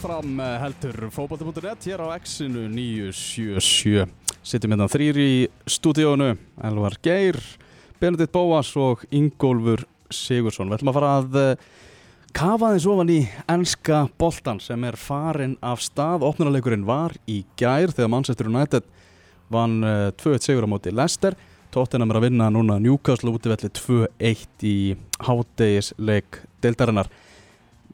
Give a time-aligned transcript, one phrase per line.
[0.00, 4.08] áfram eh, heldur fókbalti.net hér á X-inu 977
[4.40, 5.32] Sittum hérna þrýr í
[5.68, 6.30] stúdíónu
[6.64, 7.36] Elvar Geir,
[8.00, 11.68] Benedikt Bóas og Ingólfur Sigursson Við ætlum að fara að eh,
[12.32, 13.18] kafa þess ofan í
[13.52, 16.24] enska boltan sem er farin af stað.
[16.30, 18.88] Opnarleikurinn var í gær þegar Manchester United
[19.52, 19.82] vann
[20.16, 21.36] 2-1 sigur á móti Leicester.
[21.74, 24.78] Tottenham er að vinna núna Newcastle útivelli 2-1 í
[25.26, 27.10] hádegisleik deildarinnar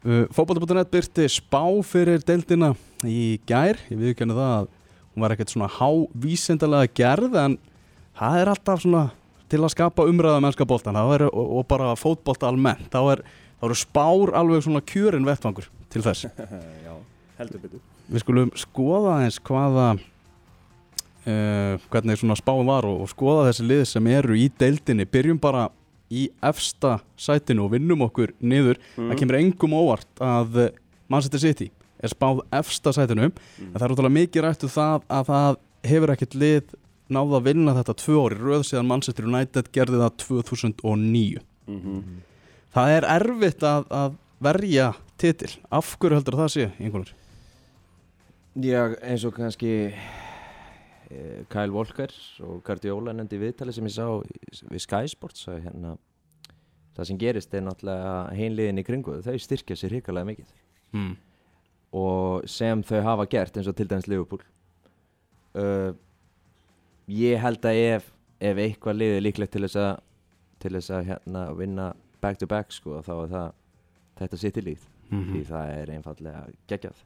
[0.05, 2.73] Uh, Fókbalta.net byrti spá fyrir deildina
[3.07, 4.67] í gær, ég viðkjöna það að
[5.13, 7.55] hún var ekkert svona hávísindalega gerð en
[8.17, 9.07] það er alltaf svona
[9.49, 12.89] til að skapa umræða mennska bóltan er, og, og bara fótbólta almennt.
[12.93, 13.23] Þá, er,
[13.63, 16.27] eru spár alveg svona kjörin vettfangur til þess.
[16.85, 16.93] Já,
[17.39, 17.81] heldur betur.
[18.07, 23.83] Við skulum skoða eins hvaða uh, hvernig svona spáin var og, og skoða þessi lið
[23.95, 25.67] sem eru í deildinni, byrjum bara
[26.13, 29.09] í efsta sætinu og vinnum okkur niður, mm.
[29.09, 30.59] það kemur engum óvart að
[31.11, 31.69] Manchester City
[32.03, 33.71] er spáð efsta sætinu, mm.
[33.71, 35.59] en það er útrúlega mikið rættu um það að það
[35.91, 36.75] hefur ekkert lið
[37.07, 42.17] náða að vinna þetta tvö ári röð síðan Manchester United gerði það 2009 mm -hmm.
[42.75, 47.13] það er erfitt að, að verja titil, af hverju heldur það sé einhvernur?
[48.57, 50.16] Já, eins og kannski Eh,
[51.47, 52.11] Kyle Walker
[52.43, 54.07] og Guardiola nefndi viðtali sem ég sá
[54.67, 55.93] við Sky Sports að hérna
[56.97, 60.51] það sem gerist er náttúrulega heimliðin í kringu þau styrkja sér hrikalega mikið
[60.97, 61.13] mm.
[62.01, 64.43] og sem þau hafa gert eins og til dæmis Liverpool
[65.61, 65.93] uh,
[67.07, 68.11] ég held að ef,
[68.41, 69.93] ef eitthvað liði líklegt til þess að
[70.57, 71.91] til þess að hérna vinna
[72.21, 73.51] back to back sko þá er það
[74.17, 75.31] þetta sitt í líð mm -hmm.
[75.31, 77.05] því það er einfallega geggjað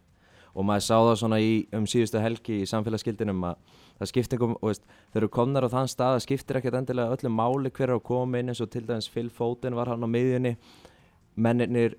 [0.54, 3.58] og maður sá það svona í, um síðustu helgi í samfélagsgildinum að
[4.02, 7.18] það skiptir einhverjum, og veist, þau eru komnar á þann stað það skiptir ekkert endilega
[7.18, 10.04] öllum máli hver á að koma inn eins og til dæmis Phil Foden var hann
[10.04, 10.56] á miðjunni
[11.36, 11.98] mennir,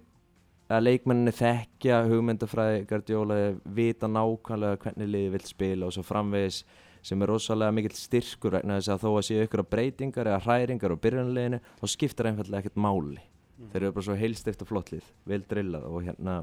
[0.72, 6.62] að leikmenninni þekkja hugmyndafræði, Guardiola vita nákvæmlega hvernig liði vil spila og svo framvegis
[7.02, 10.94] sem er rosalega mikill styrkur vegna þess að þó að séu ykkur breytingar eða hræringar
[10.94, 13.70] á byrjunleginu þá skiptir einfallega ekkert máli mm.
[13.72, 16.36] þeir eru bara svo heilstift og flottlið vel drillað og hérna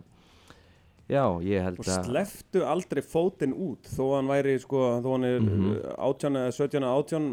[1.09, 1.87] Já, ég held að...
[1.89, 5.77] Og sleftu aldrei fótinn út þó hann væri, sko, þó hann er mm -hmm.
[6.05, 7.29] 18 eða 17 eða 18,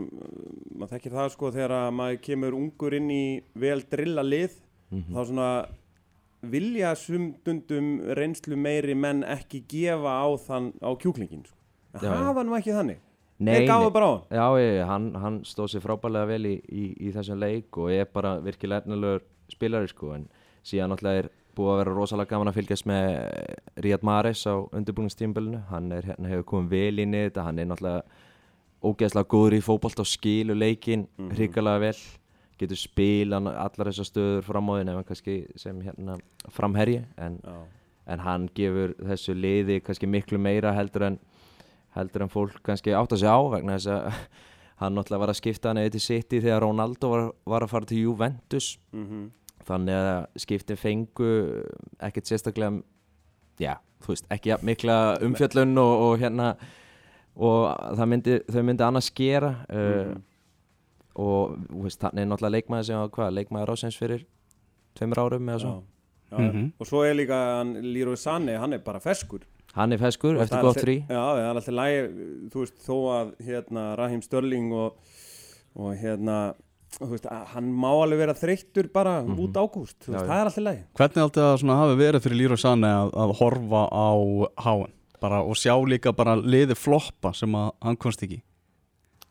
[0.72, 4.56] maður þekkir það, sko, þegar maður kemur ungur inn í vel drilla lið,
[4.90, 5.12] mm -hmm.
[5.12, 5.50] þá svona
[6.40, 11.56] vilja sumdundum reynslu meiri menn ekki gefa á þann, á kjúklingin, sko.
[12.00, 12.98] Já, Hafa hann ekki þannig?
[13.38, 13.66] Nei?
[14.32, 18.08] Já, ég, hann, hann stóð sér frábælega vel í, í, í þessum leik og er
[18.08, 19.20] bara virkilega ernilegur
[19.52, 20.28] spilari, sko, en
[20.64, 23.06] síðan náttúrulega er búið að vera rosalega gaman að fylgjast með
[23.84, 27.46] Ríad Maris á undirbúiningstímbilinu hann er, hérna hefur komið vel inn í þetta.
[27.46, 28.02] Hann er náttúrulega
[28.86, 31.36] ógeðslega góður í fókbalt og skilu leikin mm -hmm.
[31.36, 32.00] hrigalega vel,
[32.58, 36.18] getur spila allar þessar stöður fram á því nefnum kannski sem hérna
[36.48, 37.04] framherji.
[37.16, 37.40] En,
[38.06, 41.18] en hann gefur þessu liði kannski miklu meira heldur en
[41.96, 44.12] heldur en fólk kannski átt að segja á vegna þess að
[44.80, 47.84] hann náttúrulega var að skipta hann eða til City þegar Ronaldo var, var að fara
[47.84, 48.78] til Juventus.
[48.92, 51.32] Mm -hmm þannig að skiptin fengu
[52.06, 52.82] ekkert sérstaklega
[53.62, 56.52] já, þú veist, ekki ja, mikla umfjöllun og, og hérna
[57.36, 60.10] og myndi, þau myndi annars gera mm -hmm.
[60.10, 60.16] uh,
[61.14, 64.26] og veist, þannig er náttúrulega leikmaður sem var hvað, leikmaður ásens fyrir
[64.94, 65.82] tveimur árum eða svo
[66.30, 66.72] já, mm -hmm.
[66.78, 69.40] og svo er líka Lírói Sanni, hann er bara feskur
[69.74, 72.10] hann er feskur, eftir góð þrý já, það er alltaf læg,
[72.50, 74.96] þú veist, þó að hérna, Rahim Störling og,
[75.74, 76.54] og hérna
[76.96, 79.40] Veist, hann má alveg vera þreyttur bara mm -hmm.
[79.44, 83.10] út ágúst, það er alltaf leið Hvernig alltaf það hafi verið fyrir Lýra Sanne að,
[83.12, 84.08] að horfa á
[84.64, 88.42] háan og sjá líka bara liði floppa sem að hann komst ekki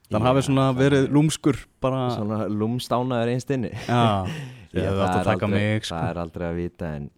[0.10, 2.10] þannig hafi svona verið lúmskur bara...
[2.14, 4.26] Svona lúmstánaður einstinni Já,
[4.76, 5.96] Já það, er aldrei, mig, sko.
[5.96, 7.10] það er aldrei að vita en,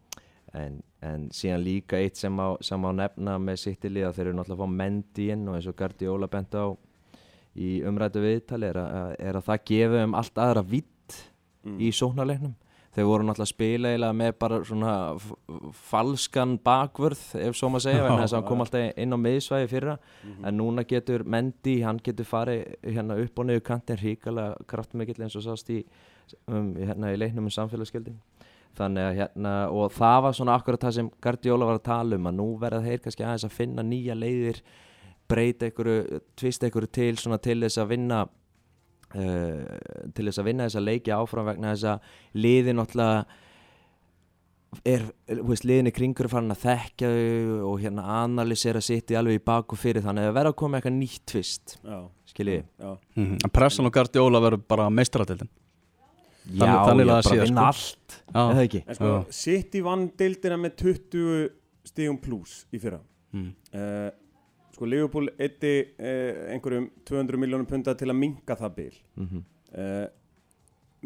[0.54, 4.64] en, en síðan líka eitt sem á, sem á nefna með sittilíða þeir eru náttúrulega
[4.64, 6.66] að fá mendi inn og eins og Guardiola bent á
[7.58, 11.20] í umrætu viðtali er að, er að það gefi um allt aðra vitt
[11.66, 11.78] mm.
[11.82, 12.56] í sóknarleiknum
[12.98, 14.94] þeir voru náttúrulega spila með bara svona
[15.86, 19.70] falskan bakvörð ef svo maður segja, en þess að hann kom alltaf inn á miðsvæði
[19.70, 20.48] fyrra, mm -hmm.
[20.50, 25.36] en núna getur Mendy, hann getur farið hérna upp og niður kantin ríkala kraftmikill eins
[25.36, 25.84] og sást í,
[26.48, 28.18] um, hérna, í leiknum um samfélagsgjöldin
[28.78, 32.28] þannig að hérna, og það var svona akkurat það sem Guardiola var að tala um,
[32.28, 34.62] að nú verða þeir kannski aðeins að finna nýja leiðir
[35.30, 39.66] breyta einhverju, tvist einhverju til svona til þess að vinna uh,
[40.16, 43.26] til þess að vinna þessa leiki áfram vegna þess að liði náttúrulega
[44.88, 45.06] er,
[45.48, 49.46] veist, liðin í kringur farin að þekkja þau og hérna analysera sitt í alveg í
[49.48, 51.78] baku fyrir þannig að það verður að koma eitthvað nýtt tvist
[52.34, 53.54] skiljiði mm -hmm.
[53.56, 55.50] Pressan og Guardiola verður bara meistraratildin
[56.48, 57.98] Já, þannig, þannig ég bara vinna sko.
[57.98, 58.82] allt eða ekki?
[58.96, 61.50] Sko, Sitt í vann dildina með 20
[61.88, 63.02] stígum pluss í fyrra.
[63.36, 63.50] Mm.
[63.76, 64.08] uh,
[64.78, 68.94] sko Liverpool eitti uh, einhverjum 200 miljónum punta til að minka það bil.
[69.18, 69.42] Mm
[69.74, 70.08] uh,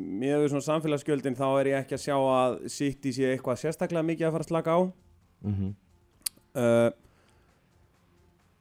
[0.01, 4.05] með við svona samfélagsgjöldin þá er ég ekki að sjá að City sé eitthvað sérstaklega
[4.07, 4.79] mikið að fara að slaka á.
[5.43, 5.71] -hmm.
[6.55, 6.91] uh,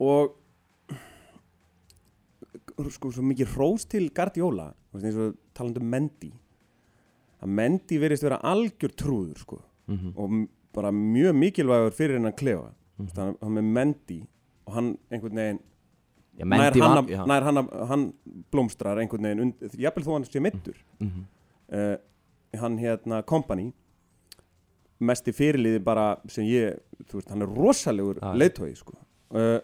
[0.01, 0.35] og
[2.91, 6.31] sko svo mikið hrós til Guardiola eins og talandi um Mendy.
[7.45, 9.61] Að Mendy verðist vera algjör trúður sko.
[9.87, 10.13] Mhm.
[10.17, 12.73] og m- bara mjög mikilvægur fyrir hennan klefa.
[12.99, 13.09] Mhm.
[13.15, 14.21] þannig að hann með Mendy
[14.71, 15.61] og hann einhvern veginn
[16.41, 18.05] Já, nær, hann, var- að- nær hann, að- hann
[18.55, 21.25] blómstrar einhvern veginn jafnvel þó hann sé mittur Mhm.
[21.75, 21.97] uh,
[22.63, 23.73] hann hérna Company
[25.01, 26.79] mesti fyrirliði bara sem ég,
[27.09, 28.33] þú veist, hann er rosalegur já.
[28.37, 28.95] leiðtói sko
[29.35, 29.59] uh,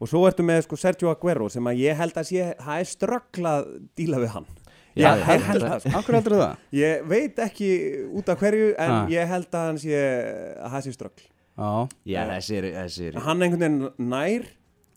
[0.00, 2.90] og svo ertu með sko Sergio Aguero sem að ég held að sé, það er
[2.90, 4.46] strögglað díla við hann
[4.94, 5.46] Já, ég, ég já.
[5.48, 5.92] held það sko.
[5.98, 6.58] Akkur heldur það?
[6.78, 7.68] ég veit ekki
[8.14, 9.06] út af hverju en Ah.
[9.10, 11.24] ég held að hann sé að það sé ströggl
[11.54, 14.46] Já, Já, þessir, þessir hann einhvern veginn nær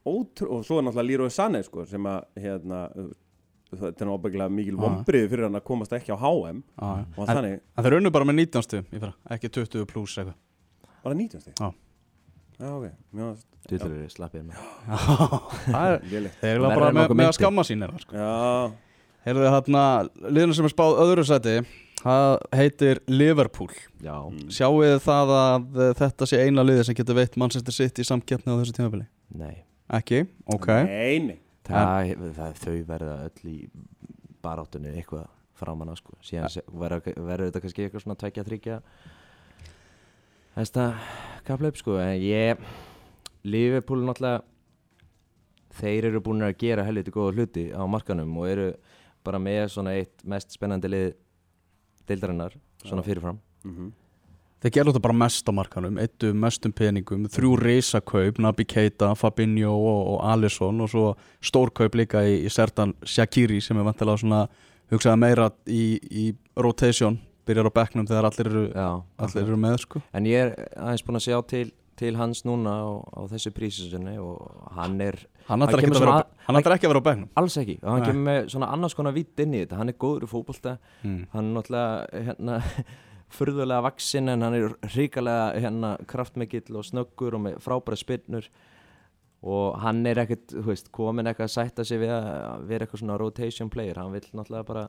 [0.07, 2.79] ótrú, og svo er náttúrulega Leroy Sané sko, sem að hérna,
[3.73, 4.83] þetta er náttúrulega mikil Ah.
[4.87, 8.25] vombriði fyrir hann að komast ekki á HM og En, þannig, en þeir unnu bara
[8.25, 10.37] með 19 stu í fyrra, ekki 20 pluss eitthvað.
[11.03, 11.53] Var það 19 stig?
[11.61, 11.71] Já.
[12.57, 13.37] Já, ok, mjög
[13.67, 14.55] Duttur eru slappir með
[15.67, 18.15] Það er, Verður bara með, með að skamma sín er það sko.
[18.17, 18.71] Já,
[19.27, 19.81] Heyrðu hérna,
[20.31, 21.55] liðinu sem er spáð öðru sæti
[21.97, 23.71] Það heitir Liverpool.
[24.05, 24.13] Já,
[24.53, 28.07] Sjáu þið það að eh, þetta sé eina liði sem getur veitt Manchester City í
[28.07, 29.07] samkeppni á þessu tímabili?
[29.35, 29.63] nei.
[29.87, 30.17] Ekki,
[30.51, 30.65] ok.
[30.83, 31.37] Nei, nei.
[31.63, 33.57] Það, það, þau verða öll í
[34.43, 36.17] baráttunni eitthvað framan að sko.
[36.27, 38.79] Síðan se- verður þetta kannski eitthvað svona tveikja þryggja
[40.57, 40.85] þetta
[41.47, 41.95] kapla upp sko.
[42.03, 42.61] En ég
[43.47, 44.43] Liverpool náttúrulega
[45.77, 48.67] þeir eru búin að gera helviti góða hluti á markanum og eru
[49.27, 51.07] bara með svona eitt mest spennandi lið
[52.09, 53.39] deildarinnar svona fyrirfram.
[53.63, 53.93] Mm
[54.57, 59.69] Þeir gerðu þetta bara mest á markanum Eittu mestum peningum, þrjú reysakaup Nabi Keita, Fabinho
[59.75, 61.11] og, og Alisson og svo
[61.45, 64.41] stórkaup líka í, í Sertan Shakiri sem er vantilega svona
[64.89, 66.25] hugsaði meira í, í
[66.57, 68.87] rotation byrjar á bekknum þegar allir eru, Já,
[69.27, 70.01] allir eru með sko.
[70.17, 71.65] En ég er aðeins búin að sjá til,
[71.99, 74.41] til hans núna á, á þessu prísisunni og
[74.73, 75.91] hann er Hann ætlar ekki,
[76.75, 77.27] ekki að vera á bekknum.
[77.39, 77.77] Alls ekki.
[77.81, 78.07] Og hann Nei.
[78.09, 79.79] kemur með svona annars konar vitt inn í þetta.
[79.79, 81.19] Hann er góður í fótbolta, mm.
[81.33, 82.57] hann er náttúrulega hérna,
[83.37, 88.49] furðulega vaksinn en hann er hrikalega hérna, kraftmikill og snöggur og með frábæra spinnur.
[89.47, 93.03] Og hann er ekkert þú veist, komin eitthvað að sætta sig við að vera eitthvað
[93.03, 94.01] svona rotation player.
[94.01, 94.87] Hann vil náttúrulega bara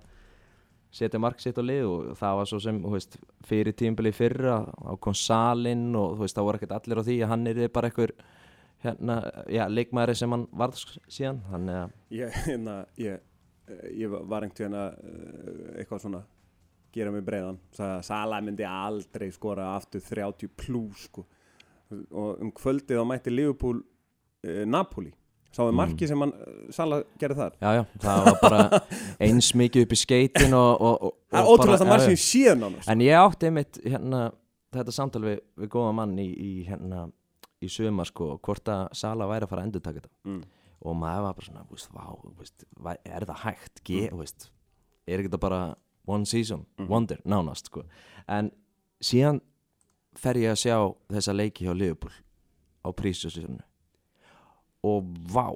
[0.91, 4.63] setja mark sitt á lið og það var svo sem þú veist, fyrir tímbili fyrra
[4.65, 7.91] á konsalinn og þú veist, það voru ekkert allir á því að hann er bara
[7.91, 8.15] eitthvað
[8.85, 9.17] hérna,
[9.51, 10.79] já, leikmæri sem hann varð
[11.11, 13.21] síðan þannig að Ég, hérna, ég,
[13.99, 16.23] ég var einhvern veginn að uh, eitthvað svona
[16.95, 17.59] gera mig breiðan
[18.03, 21.27] Sala myndi aldrei skora aftur 30 plus sko.
[22.13, 25.13] og um kvöldið þá mætti Liverpool uh, Napoli
[25.49, 25.77] sáðu Mm.
[25.81, 28.81] marki sem hann, uh, Sala gerði þar Já, já, það var bara
[29.25, 32.11] eins mikið upp í skeitin og, og, og, ótrúlega það já.
[32.13, 34.21] ég séð nánast En ég átti einmitt hérna,
[34.77, 37.07] þetta samtal við, við góða mann í, í, hérna,
[37.63, 40.43] í sumar sko, hvort að Sala væri að fara að endur taka þetta mm.
[40.87, 42.05] og maður var bara svona, veist, vá,
[42.39, 42.65] veist,
[43.05, 44.51] er það hægt, Ge, veist,
[45.07, 45.63] er ekki þetta bara
[46.07, 46.89] one season, Mhm.
[46.89, 47.83] wonder, nánast sko.
[48.29, 48.51] en
[49.03, 49.41] síðan
[50.17, 52.13] fer ég að sjá þessa leiki hjá Liverpool
[52.85, 53.61] á prísjósinu
[54.85, 55.51] og vá,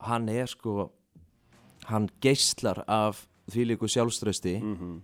[0.00, 0.90] hann er sko
[1.86, 5.00] hann geislar af þvílíku sjálfströsti Mm -hmm.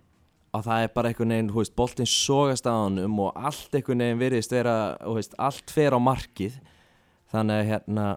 [0.53, 4.03] Að það er bara einhvern veginn, hú veist, boltinn sogast á hannum og allt einhvern
[4.05, 6.59] veginn virðist vera, hú veist, allt fer á markið.
[7.33, 8.09] Þannig að hérna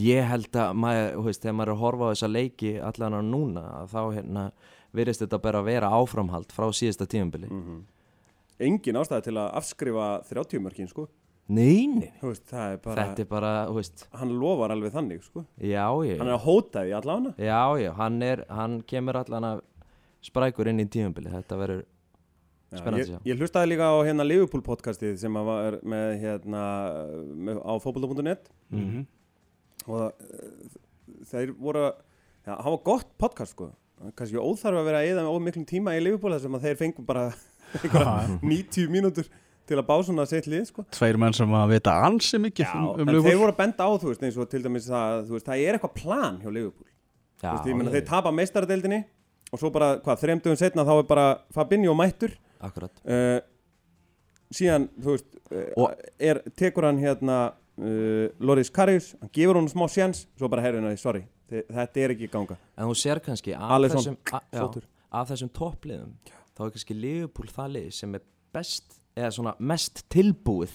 [0.00, 3.16] ég held að maður, hú veist, þegar maður er að horfa á þessa leiki allan
[3.16, 4.44] á núna að þá hérna
[4.96, 7.48] virðist þetta bara að vera áframhald frá síðasta tímabili.
[7.48, 7.80] Mm
[8.60, 11.06] engin ástæði til að afskrifa 30 mörkin sko.
[11.50, 15.24] Nei, nei, Þú veist, það er bara, þetta er bara, veist, hann lofar alveg þannig
[15.24, 15.42] sko.
[15.58, 17.32] já, ég hann er að hóta því allavega.
[17.42, 19.62] Já, já, hann er, hann kemur allan að
[20.22, 21.82] sprækur inn í tímabili, þetta verður
[22.70, 23.26] Já, Spennandi ég, að sjá.
[23.32, 26.60] ég hlustaði líka á hérna Liverpool podcastið sem að var með hérna
[27.34, 29.00] með, á fótbolta.net Mhm.
[29.88, 30.78] og uh,
[31.32, 33.72] þeir voru já, það var gott podcast sko.
[34.16, 36.78] Kannski óþarf að vera að eða með ómiklum tíma í Liverpool þar sem að þeir
[36.84, 37.24] fengum bara
[37.82, 39.26] einhverja 90 mínútur
[39.70, 40.84] til að bá svona sitt lið sko.
[40.94, 43.26] Tveir menn sem að vita ansi mikið já, um, um en Liverpool.
[43.28, 45.64] þeir voru að benda á þú veist eins og til dæmis það, þú veist, það
[45.66, 46.86] er eitthvað plan hjá Liverpool.
[47.42, 49.00] Já, Þú veist, ég meina ég- þeir tapa meistaradeildinni
[49.50, 52.36] og svo bara hvað þreim dögum setna þá er bara Fabinho mættur.
[52.60, 52.92] Akkurat.
[53.04, 53.40] Uh,
[54.54, 55.88] síðan þú veist uh,
[56.18, 60.92] er, tekur hann hérna uh, Loris Karius, hann gefur hann smá sjans svo bara herrina
[60.92, 62.58] því, sorry, þetta er ekki ganga.
[62.76, 64.86] En þú sér kannski að þessum, að, já,
[65.20, 66.14] að þessum toppliðum
[66.54, 70.72] þá er kannski Liverpool það lið sem er best eða svona mest tilbúið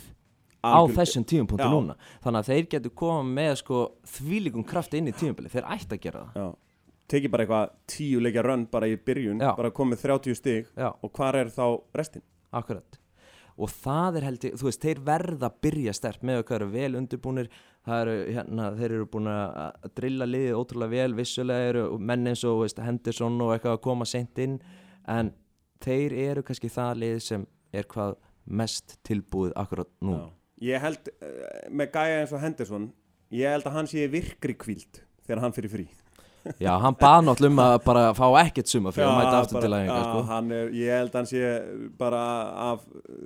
[0.66, 1.72] á þessum tímapunkti Já.
[1.72, 1.96] núna.
[2.24, 3.82] Þannig að þeir getur koma með sko
[4.16, 6.40] þvílíkum krafti inn í tímabili þeir ætti að gera það.
[6.42, 6.48] Já,
[7.12, 9.54] tekið bara eitthvað tíu leikja rönn bara í byrjun, Já.
[9.58, 10.92] bara komið 30 stig Já.
[10.92, 12.26] og hvar er þá restin?
[12.56, 13.00] Akkurat
[13.56, 16.98] og það er held ég, þú veist, þeir verða að byrja stert með eru vel
[17.00, 17.50] undirbúnir
[17.86, 22.44] það eru, hérna, þeir eru búin að drilla liðið ótrúlega vel, vissulega eru menn eins
[22.48, 24.58] og, veist, Henderson og eitthvað að koma seint inn,
[25.08, 25.32] en
[25.86, 30.26] þeir eru kannski það lið sem er hvað mest tilbúið akkurat nú Já.
[30.66, 32.90] Ég held, uh, með gæja eins og Henderson
[33.36, 35.88] ég held að hann sé virkri kvíld þegar hann fyrir frí
[36.62, 39.66] Já, hann bað náttúrulega um að bara fá ekkert suma fyrir að mæta aftur bara-
[39.66, 40.60] til aðeinga, já, sko.
[40.78, 41.42] Ég held að hann sé
[41.98, 42.20] bara
[42.68, 42.84] af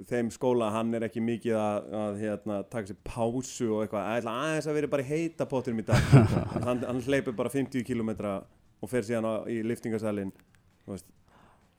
[0.08, 4.08] þeim skóla hann er ekki mikið að, að hérna, taka sér pásu og eitthvað.
[4.24, 6.00] Aðeins að vera bara heita pottinum í dag
[6.68, 8.14] hann, hann hleypur bara 50 km
[8.80, 10.32] og fer síðan á, í liftingasalinn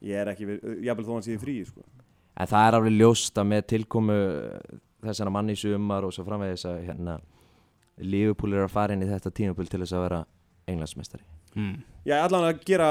[0.00, 0.47] Ég er ekki,
[0.85, 1.82] jafnvel þó hann sé frí sko.
[2.40, 4.16] En það er alveg ljóst að með tilkomu
[5.04, 7.16] þessara manni sumar og svo framvegis að hérna
[8.00, 10.20] Liverpool er að fara inn í þetta tímabil til þess að vera
[10.71, 11.27] englandsmeistari.
[11.57, 11.75] Mm.
[12.07, 12.91] Er allan að gera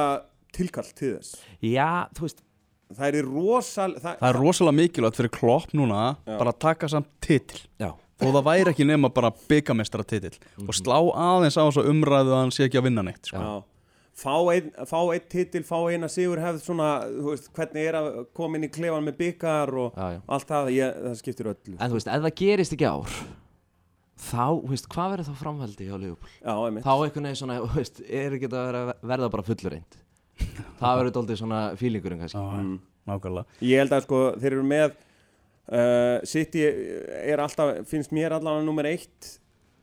[0.55, 1.39] tilkall til þess.
[1.63, 2.45] Já, þú veist,
[2.89, 6.37] Það er rosal það, Það er rosalega mikilvægt fyrir klopp núna Já.
[6.39, 7.59] bara að taka samt titil.
[7.77, 10.33] Já, og það væri ekki nema bara byggamestara titil
[10.65, 13.43] og slá aðeins á þessu umræðu að hann sé ekki að vinna neitt sko.
[13.43, 13.67] Já.
[14.19, 18.09] Fá einn fá ein titil, fá eina sigur hefð svona, þú veist, hvernig er að
[18.35, 20.19] koma inn í klefan með byggar og já, já.
[20.35, 23.13] allt það, ég, það skiptir öllu En þú veist, ef það gerist ekki ár
[24.19, 26.29] þá, veist, hvað verður þá framhaldi hjá Liverpool?
[26.43, 26.83] Já, einmitt.
[26.85, 28.83] Þá einhvern veginn svona, veist, er ekki að vera,
[29.13, 29.99] verða bara fullurind
[30.79, 32.39] Það verður doldið svona fílingurinn kannski.
[32.39, 32.77] Já, Mm.
[33.09, 33.57] nákvæmlega.
[33.65, 38.87] Ég held að sko, þeir eru með uh, City er alltaf, finnst mér allavega nummer
[38.87, 39.31] eitt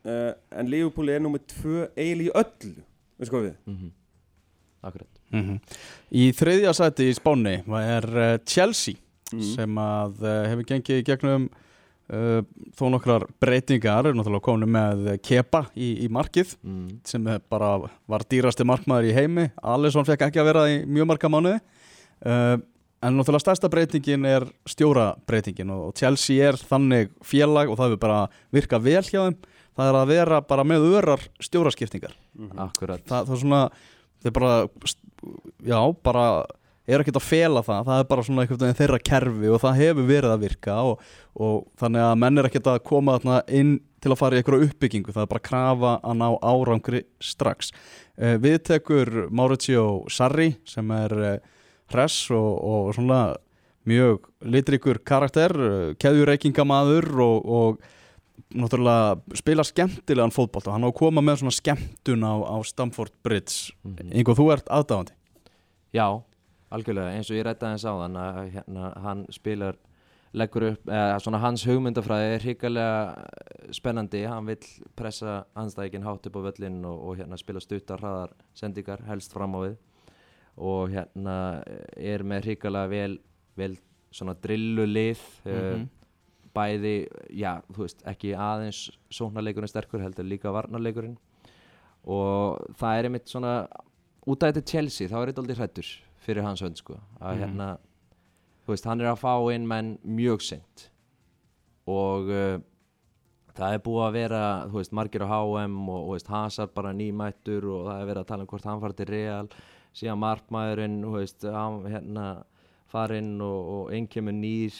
[0.07, 2.83] uh, en Liverpool er nummer tvö eiginlega í öllu,
[3.21, 3.55] veist hvað við?
[3.73, 3.93] Mm
[4.87, 5.09] Akkurat.
[5.33, 5.55] Mhm.
[6.15, 8.95] Í þriðja sæti í Spáni er uh, Chelsea
[9.33, 9.41] Mhm.
[9.57, 11.49] sem að uh, hefur gengið gegnum
[12.07, 16.85] þó nokkrar breytingar er náttúrulega komin með Kepa í, í markið mm.
[17.07, 17.73] sem er bara
[18.07, 19.49] var dýrasti markmaður í heimi.
[19.59, 21.59] Alisson fekk ekki að vera í mjög marga mánuði.
[22.23, 22.55] Uh,
[23.03, 28.23] en náttúrulega stærsta breytingin er stjórabreitingin og Chelsea er þannig félag og það hefur bara
[28.55, 29.37] virkað vel hjá þeim.
[29.77, 32.15] Það er að vera bara með örar stjóraskiptingar.
[32.55, 33.03] Akkurat.
[33.05, 33.61] Það, það er svona
[34.23, 34.55] þeir bara,
[35.67, 36.25] já, bara
[36.87, 39.79] er ekkert að fela það, það er bara svona einhvern veginn þeirra kerfi og það
[39.81, 41.01] hefur verið að virka og,
[41.35, 44.69] og þannig að menn er ekkert að koma þarna inn til að fara í einhverju
[44.69, 47.73] uppbyggingu, það er bara að krafa að ná árangri strax.
[48.15, 51.35] Uh, við tekur Mauricio Sarri sem er uh,
[51.91, 53.21] hress og, og svona
[53.87, 57.85] mjög litrikur karakter, uh, keðjureikingamaður og, og
[58.53, 63.11] náttúrulega spila skemmtilegan fótboll og hann á að koma með svona skemmtun á, á Stamford
[63.25, 63.73] Bridge.
[63.83, 64.13] Mhm.
[64.13, 65.17] Ingo, þú ert aðdáðandi
[65.95, 66.21] Já,
[66.71, 69.77] algjörlega, eins og ég rætti aðeins á þann að hérna, hann spilar
[70.37, 74.23] leggur upp, eða svona hans hugmyndafræði er hrikalega spennandi.
[74.27, 74.65] Hann vill
[74.99, 79.55] pressa anstæðikinn hátt upp á völlin og, og hérna spila stuttar hraðar sendingar, helst fram
[79.55, 79.77] á við.
[80.57, 81.37] Og hérna
[81.95, 83.19] er með hrikalega vel,
[83.57, 83.77] vel
[84.11, 85.87] svona drillu lið Mhm.
[86.57, 87.07] bæði,
[87.37, 91.17] já, þú veist, ekki aðeins sóknarleikurinn sterkur heldur líka varnarleikurinn.
[92.07, 93.67] Og það er einmitt svona
[94.25, 95.91] út af þetta Chelsea, þá er þetta aldrei hrættur
[96.27, 96.99] fyrir hans hönd sko.
[97.21, 97.43] Að Mhm.
[97.43, 97.69] hérna,
[98.67, 100.89] þú veist, hann er að fá inn menn mjög sent
[101.87, 102.57] og uh,
[103.55, 106.91] það er búið að vera, þú veist, margir á HM og, og veist, Hazard bara
[106.93, 109.47] nýmættur og það er verið að tala um hvort hann fara til Real.
[109.97, 112.25] Síðan markmaðurinn, þú veist, hann hérna
[112.91, 114.75] farinn og, og einn kemur nýr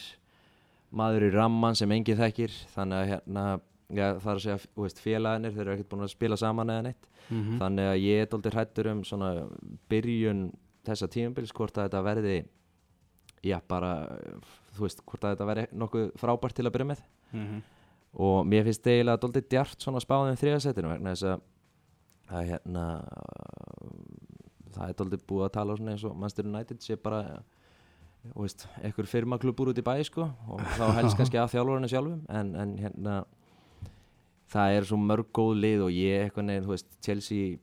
[0.94, 2.54] maður í ramman sem enginn þekkir.
[2.76, 3.46] Þannig að hérna
[3.90, 6.70] ja, það er að segja, þú veist, félagarnir þeir eru ekkert búin að spila saman
[6.76, 7.04] eða neitt.
[7.28, 7.58] Mhm.
[7.60, 9.30] þannig að ég er doldið hrættur um svona
[9.90, 10.38] byrjun
[10.88, 12.36] þessa tímabils hvort að þetta verði
[13.46, 13.92] já bara,
[14.74, 17.62] þú veist, hvort að þetta verði nokkuð frábært til að byrja með Mhm.
[18.24, 21.40] og mér finnst eiginlega doldið djart svona spáðum þriðasettinu vegna þess að
[22.28, 22.84] að hérna
[24.74, 27.20] það er doldið búið að tala svona eins og Manchester United sé bara
[28.28, 32.24] þú veist, einhver firmaklubur út í bæ sko og þá helst kannski að þjálfurinu sjálfum
[32.28, 33.18] en, en hérna
[34.52, 37.58] það er svo mörg góð lið og ég eitthvað neginn, þú veist, Chelsea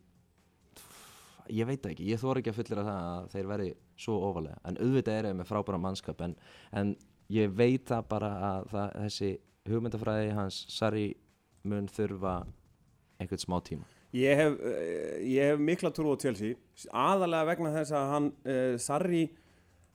[1.54, 3.70] ég veit ekki, ég þóra ekki að fullera það að þeir verði
[4.06, 6.36] svo ofalega en auðvitað er þeir með frábæra mannskap en,
[6.72, 6.96] en
[7.34, 9.32] ég veit það bara að það, þessi
[9.70, 11.08] hugmyndafræði hans Sarri
[11.66, 12.36] mun þurfa
[13.22, 13.88] einhvern smá tíma.
[14.16, 16.56] Ég hef, uh, ég hef mikla trú á Chelsea
[16.94, 19.24] aðalega vegna þess að hann uh, Sarri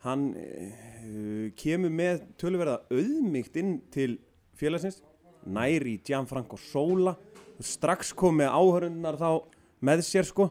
[0.05, 4.19] hann uh, kemur með tölverða auðmygt inn til
[4.59, 5.01] félagsins
[5.47, 7.15] næri Gianfranco Sola
[7.61, 9.31] strax kom með áhörunnar þá
[9.85, 10.51] með sér sko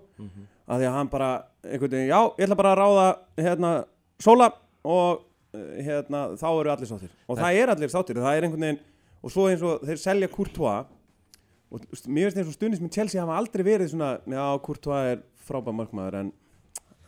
[0.69, 1.29] að því að hann bara
[1.65, 3.07] einhvern veginn, já, ég ætla bara að ráða
[3.43, 3.71] hérna
[4.19, 4.49] Sola
[4.83, 5.21] og
[5.55, 8.81] uh, hérna þá eru allir sáttir og það er allir sáttir, það er einhvern veginn
[9.23, 10.85] og svo eins og þeir selja Courtois
[11.69, 15.23] og mér finnst eins og stundins með Chelsea hafa aldrei verið svona, já, Courtois er
[15.49, 16.31] frábæð markmaður en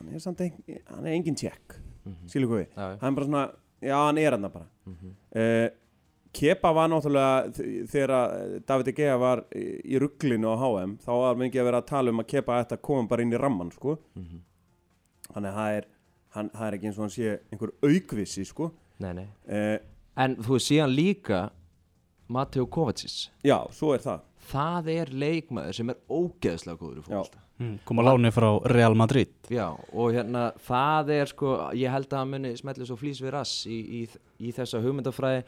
[0.01, 0.53] hann er samt ein,
[0.89, 2.29] hann er engin tjekk, mm -hmm.
[2.33, 2.97] sílu við Já, já.
[3.01, 3.43] hann er bara svona,
[3.81, 5.15] já, hann er hann bara Mhm.
[5.35, 5.69] uh,
[6.33, 7.51] Kepa var náttúrulega
[7.91, 11.81] þegar að David De Gea var í rugglinu á HM þá var mikið að vera
[11.83, 13.97] að tala um að Kepa ætti að koma bara inn í ramman sko.
[14.15, 14.39] Mhm.
[15.31, 15.85] þannig að það er,
[16.35, 18.71] hann, það er ekki eins og hann sé einhver aukvissi sko.
[18.99, 19.27] Nei, nei.
[19.47, 19.77] Uh,
[20.19, 21.37] En þú veist síðan líka
[22.27, 23.29] Mateo Kovacic.
[23.43, 24.25] Já, svo er það.
[24.51, 28.95] Það er leikmaður sem er ógeðslega góður í fólkvölda Mm, kom að láni frá Real
[28.97, 29.29] Madrid.
[29.53, 33.33] Já, og hérna það er sko, ég held að hann muni smetli svo flýs við
[33.35, 33.99] rass í, í,
[34.41, 35.43] í þessa hugmyndafræði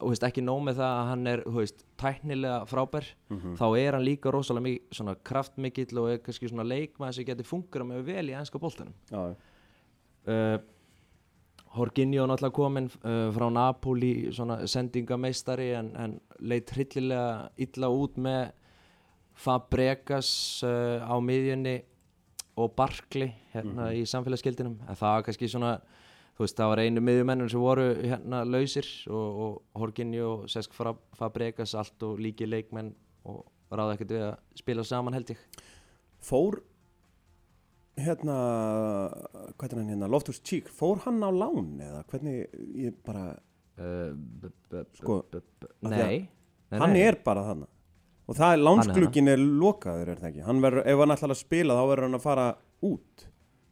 [0.00, 3.10] veist, ekki nóg með það að hann er veist, tæknilega frábær
[3.58, 7.88] þá er hann líka rosalega mikið kraftmikill og er kannski svona leikmaður sem getur fungura
[7.88, 8.96] með vel í ennska boltanum.
[9.10, 9.36] Já,
[10.32, 10.56] uh,
[11.76, 18.54] Horginjó náttúrulega kominn uh, frá Napoli svona sendingameistari en, en leit hryllilega illa út með
[19.36, 20.30] Fabregas
[20.64, 21.76] uh, á miðjunni
[22.56, 25.74] og Barkley hérna í samfélagsgildinum en það var kannski svona
[26.36, 30.76] þú veist það var einu miðjumennur sem voru hérna lausir og, og Horginjó og Sesk
[30.76, 32.92] Fabregas allt og líki leikmenn
[33.26, 35.40] og ráða ekkert við að spila saman held ég.
[36.22, 36.60] Fór
[37.96, 38.36] hérna
[39.56, 42.42] hvað er hann hérna, Loftus Cheek fór hann á lán eða hvernig
[42.76, 43.30] ég bara,
[44.96, 45.22] Sko,
[45.84, 46.26] Nei,
[46.72, 47.72] hann er bara þannig
[48.26, 51.40] og það er lánsglugin er lokaður er það ekki, hann verður, ef hann ætlar að
[51.40, 52.46] spila þá verður hann að fara
[52.88, 53.26] út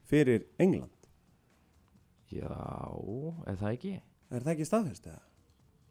[0.08, 0.93] fyrir England,
[2.34, 2.50] Já,
[3.46, 3.94] er það ekki?
[4.34, 5.20] er það ekki staðfest eða?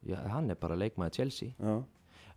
[0.04, 1.54] Já, hann er bara leikmaður Chelsea.
[1.60, 1.84] Já,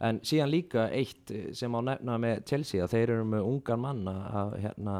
[0.06, 3.80] En síðan líka eitt eh, sem á nefna með Chelsea að þeir eru með ungan
[3.80, 4.96] mann að- hérna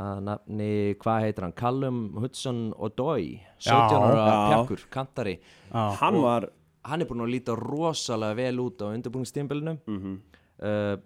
[0.00, 0.70] að nafni,
[1.02, 1.52] hvað heitir hann?
[1.60, 5.36] Callum Hudson Odoi 17 ára pjakkur, kantari.
[5.70, 6.48] Já, hann og- var
[6.84, 10.18] hann er búin að líta rosalega vel út á undirbúingstímbilinu mm
[10.62, 10.96] uh,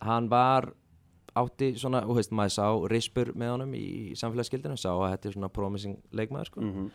[0.00, 0.72] hann var
[1.40, 3.86] átti svona, þú veist, maður sá rispur með honum í
[4.20, 6.60] samfélagsgildinu sá að þetta er svona promising leikmaður sko.
[6.60, 6.90] Mhm.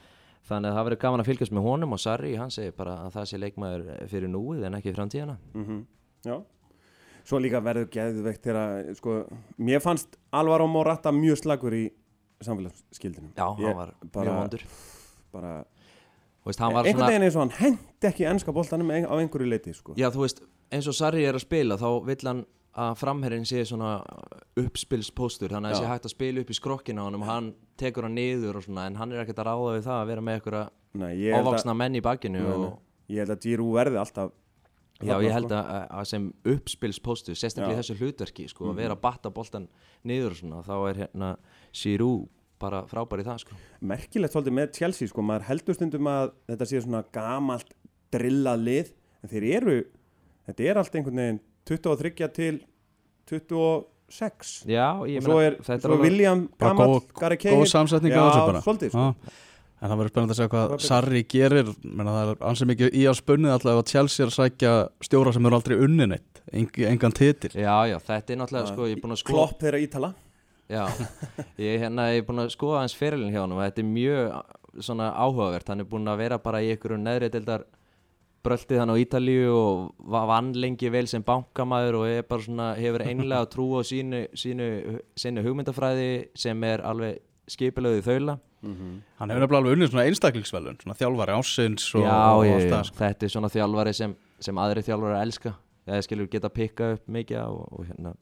[0.45, 3.13] þannig að það verður gaman að fylgjast með honum og Sarri, hann segir bara að
[3.15, 5.85] það sé leikmaður fyrir núið en ekki framtíðina Mhm.
[6.25, 6.41] Já
[7.25, 9.25] Svo líka verður geðveikt þegar sko,
[9.57, 11.89] mér fannst Alvaro Morata mjög slagur í
[12.45, 14.63] samfélagsskildinu já, Ég hann var bara- mjög vondur
[15.33, 15.65] bara,
[16.45, 19.73] veist, einhvern svona, veginn eins og hann hendi ekki ennska boltanum ein- á einhverju leiti
[19.73, 19.95] sko.
[19.97, 23.61] já þú veist eins og Sarri er að spila þá vill hann að framherrin sé
[23.67, 23.91] svona
[24.59, 27.51] uppspilspóstur þannig að það sé hægt að spila upp í skrokkina á honum og hann
[27.79, 30.25] tekur hann niður og svona en hann er ekkert að ráða við það að vera
[30.25, 32.65] með einhverja ávaksna menn í og
[33.11, 34.31] ég held að Giroud verði alltaf
[35.03, 35.57] Já, ég held sko.
[35.59, 38.71] að, að sem uppspilspóstu, sérstaklega í þessu hlutverki sko, Mhm.
[38.71, 39.67] að vera að batta boltan
[40.05, 41.37] niður og svona, þá er hérna
[41.73, 43.55] Giroud bara frábær í það sko.
[43.81, 47.73] merkilegt svolítið með Chelsea sko, maður heldur stundum að þetta sé svona gamalt
[48.09, 49.83] drillað lið en þeir eru,
[50.47, 52.59] þetta er allt einhvern veginn 23 til
[53.29, 58.17] 26 Já, ég og svo er, svo er William góð- Gary góð Cahill samsetning á
[58.17, 58.61] Já, þessu bara.
[58.61, 59.07] svolítið, sko.
[59.25, 59.41] Já.
[59.81, 61.67] En það verður spennandi að segja hvað Sarri gerir.
[61.83, 64.71] Menna, Það er ansið mikið í að spunnið alltaf að Chelsea er að sækja
[65.03, 67.49] stjóra sem eru aldrei unni neitt Engi, engan titil.
[67.51, 70.13] Já, já, þetta er náttúrulega, sko, ég er búin að skoða Klopp þeirra ítala.
[70.69, 70.85] Já,
[71.59, 74.43] ég, hérna, ég er búin að skoða hans fyrirlin hjá hann og þetta er mjög
[74.85, 77.65] svona áhugavert, hann er búin að vera bara í einhverju neðri deildar
[78.45, 82.67] bröltið hann á Ítalíu og va- vann lengi vel sem bankamaður og er bara svona,
[82.79, 84.67] hefur einlega trú á sínu, sínu,
[85.19, 87.19] sínu hugmyndafræði sem er alveg
[87.51, 88.37] skipilöðu þaula.
[88.65, 92.63] Hann hefur nefnilega alveg unnið svona einstaklingsvelun Svona þjálfari ásins og, Já, og já, allt
[92.65, 92.97] já, það sko.
[93.03, 94.15] þetta er svona þjálfari sem,
[94.47, 95.51] sem aðri þjálfari elska.
[95.85, 98.15] Eða skilur geta pikka upp mikið á og, og hérna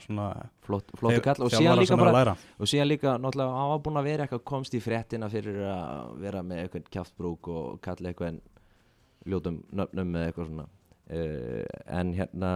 [0.00, 0.28] svona
[0.64, 1.42] flott, flottu kall.
[1.48, 4.76] Og síðan líka bara og síðan líka náttúrulega hann var búinn að vera eitthvað komst
[4.78, 8.38] í fréttina fyrir að vera með eitthvað kjáftbrúk og kalla eitthvað en
[9.26, 10.68] ljótum nöfnum með eitthvað svona.
[11.06, 12.52] Uh, en hérna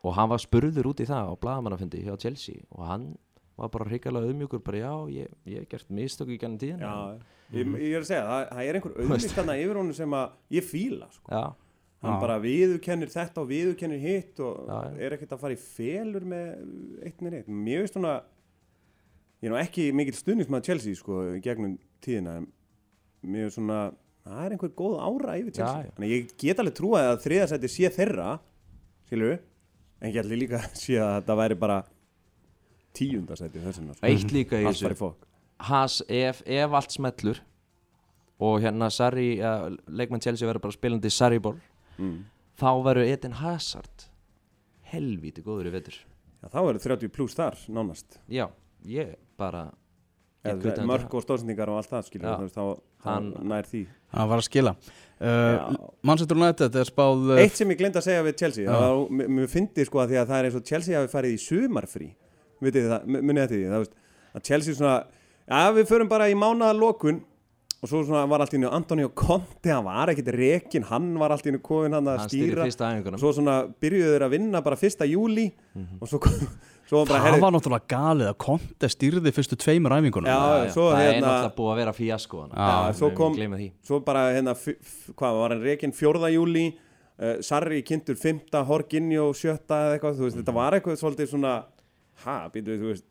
[0.00, 3.10] og hann var spurður út í það á bladamannafundi hjá Chelsea og hann
[3.60, 6.94] var bara hrikalega auðmjúkur bara já, ég, ég hef gert mistöku í gennum tíðin Já,
[7.52, 10.56] ég, ég er að segja, það, það er einhver auðvist þarna yfir honum sem að
[10.56, 11.26] ég fíla sko.
[11.28, 11.42] já,
[12.00, 12.20] hann Já.
[12.24, 16.46] bara viðurkennir þetta og viðurkennir hitt og Já, er ekkert að fara í felur með
[17.04, 18.14] eitt með eitt mér veist svona
[19.40, 22.38] ég er nú ekki mikill stundismað Chelsea sko gegnum tíðina
[23.20, 23.82] mér veist svona
[24.24, 25.94] það er einhver góð ára yfir Chelsea.
[25.96, 28.28] þannig ég get alveg trúað að þriðasæti sé þeirra
[29.08, 29.38] skilur
[30.00, 31.78] en ég ætli líka að sé að þetta væri bara
[32.96, 35.12] tíundasæti þessum eitt líka í þessu.
[35.60, 37.40] Has, ef, ef allt smellur
[38.40, 41.58] og hérna Sarri, ja, leikmann Chelsea verður bara spilandi Sarri-ból
[41.98, 42.16] mm.
[42.60, 44.06] þá verður Eden Hazard
[44.90, 45.98] helvíti góður í vetur.
[46.40, 48.16] Já, þá verður 30 pluss þar nánast.
[48.32, 48.46] Já,
[48.88, 49.68] ég bara
[50.44, 50.70] Hann til
[51.20, 52.64] og stóðsendingar og allt það skilur veist, þá,
[53.04, 53.82] þá Hann- nær því.
[54.14, 54.72] Það var að skila.
[55.20, 55.88] Uh, Já.
[56.08, 58.70] Manchester United er spáð uh, Eitt sem ég glemt að segja við Chelsea Já.
[58.72, 61.12] það var, mér- mér fyndi sko að því að það er eins og Chelsea hafi
[61.12, 62.08] farið í sumarfrí.
[62.64, 63.98] Munið þetta því það veist,
[64.34, 64.94] að Chelsea svona,
[65.50, 67.20] já við förum bara í mánaða lokun
[67.80, 71.32] og svo svona var allt í nýju Antonio Conte, hann var ekkit rekin hann var
[71.32, 72.66] allt í nýju kofin hann að hann stýra.
[73.20, 75.46] svo svona byrjuðu þeir að vinna bara fyrsta júli
[76.00, 79.58] og svo, kom- svo var bara Það herri, var náttúrulega galið að Conte stýrði fyrstu
[79.62, 80.26] tveimur æfingunum.
[80.30, 82.44] Já, svo það er hérna- náttúrulega búið að vera fíasko
[82.98, 83.36] svo kom-
[83.86, 89.84] svo bara hérna hvað var hann rekin fjórða júli uh, Sarri kynntur fymta, Horginjó sjötta
[89.86, 91.54] eða eitthvað, þú veist, þetta var eitthvað svolítið svona
[92.24, 93.06] ha, býtu, þú veist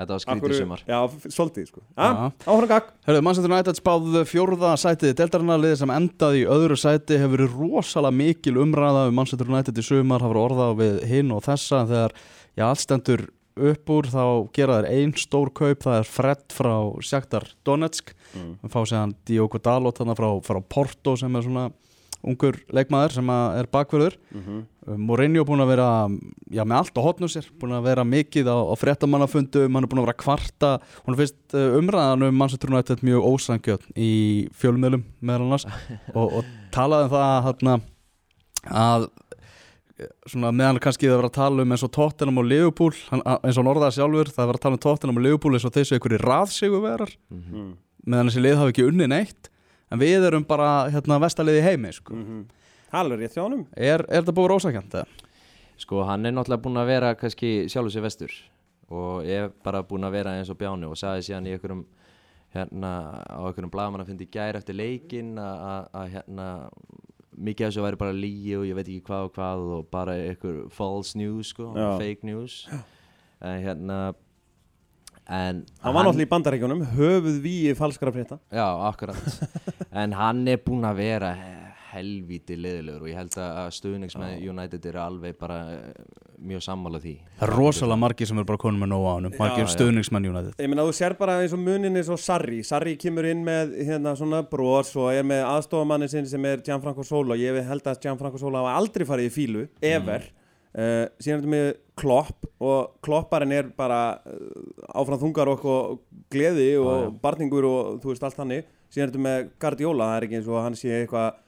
[0.00, 0.82] þetta var skrítið sumar.
[0.88, 0.98] Já,
[1.32, 1.82] svolítið, sko.
[1.96, 2.90] Áfram gagg.
[3.06, 7.56] Hörðu, Manchester United spáð fjórða sætið Deltarina liðið sem endaði í öðru sæti hefur verið
[7.60, 11.82] rosalega mikil umræða um Manchester United í sumar, hafa verið orðað við hinn og þessa
[11.88, 12.16] þegar
[12.56, 13.26] já, allt stendur
[13.60, 14.22] upp úr þá
[14.56, 18.52] gera þeir ein stór kaup, það er Fred frá Shakhtar Donetsk Mm.
[18.70, 21.64] fá séðan Diogo Dalot þarna frá, frá Porto sem er svona
[22.22, 24.60] ungur leikmaður sem er bakverður Mhm.
[24.96, 25.88] Mourinho búin að vera
[26.50, 29.88] já, með allt á hotnum sér, búin að vera mikið á, á fréttamannafundum, hann er
[29.90, 30.70] búin að vera kvarta
[31.06, 35.66] hún finnst uh, umræðan um Manchester United mjög ósangjöld í fjölmiðlum meðal annars
[36.14, 37.80] og, og talaði um það hana,
[38.70, 39.08] að
[40.26, 43.62] svona meðan kannski það var að tala um eins og Tottenham og Liverpool eins og
[43.64, 46.20] hann orðaði sjálfur, það var að tala um Tottenham og Liverpool eins og þessu einhverju
[46.24, 47.54] raðsiguverar Mhm.
[47.54, 47.72] Mm.
[48.06, 49.48] meðan þessi lið hafi ekki unni neitt
[49.90, 52.14] en við erum bara hérna vestaliði heimi sko.
[52.14, 52.44] Mhm.
[52.92, 55.06] Halur rétt hjá honum er, er þetta búið ósangjöld?
[55.78, 58.30] Sko hann er náttúrulega búinn að vera kannski sjálfur sér vestur
[58.90, 61.84] og ég er bara búinn að vera eins og bjáni og sagði síðan í einhverjum
[62.54, 66.46] hérna á einhverjum blagamann að fyndi gær eftir leikinn að- að að, hérna
[67.40, 70.16] mikið af þessu væri bara lígi og ég veit ekki hvað og hvað og bara
[70.28, 71.88] einhver false news sko, Já.
[72.00, 72.58] fake news.
[73.40, 74.00] En hérna
[75.30, 78.40] en Hann var náttúrulega í bandaríkjónum, höfuð víi falskara frétta.
[78.52, 79.16] Já, akkurat.
[80.02, 81.30] En hann er búinn að vera
[81.90, 86.00] helvíti leðilegur og ég held að stuðnings með United eru alveg bara eh,
[86.50, 87.12] mjög sammála því.
[87.40, 89.72] Það er rosalega margir sem er bara konum með nóg á hann margir Já, já.
[89.76, 90.56] stuðningsmenn United.
[90.62, 92.60] Ég meina þú sér bara eins og munin eins og Sarri.
[92.66, 97.04] Sarri kemur inn með hérna svona bros og er með aðstofamanni sinn sem er Gianfranco
[97.06, 100.28] Sola og ég held að Gianfranco Sola hafa aldrei farið í fílu, ever.
[100.70, 106.28] Uh, síðan er þetta með Klopp og Klopparinn er bara uh, áfram þungar og, og
[106.30, 107.08] gleði og Já, já.
[107.24, 110.50] barningur og þú veist allt hannig síðan er þetta með Guardiola, það er ekki eins
[110.50, 111.40] og hann sé eitthvað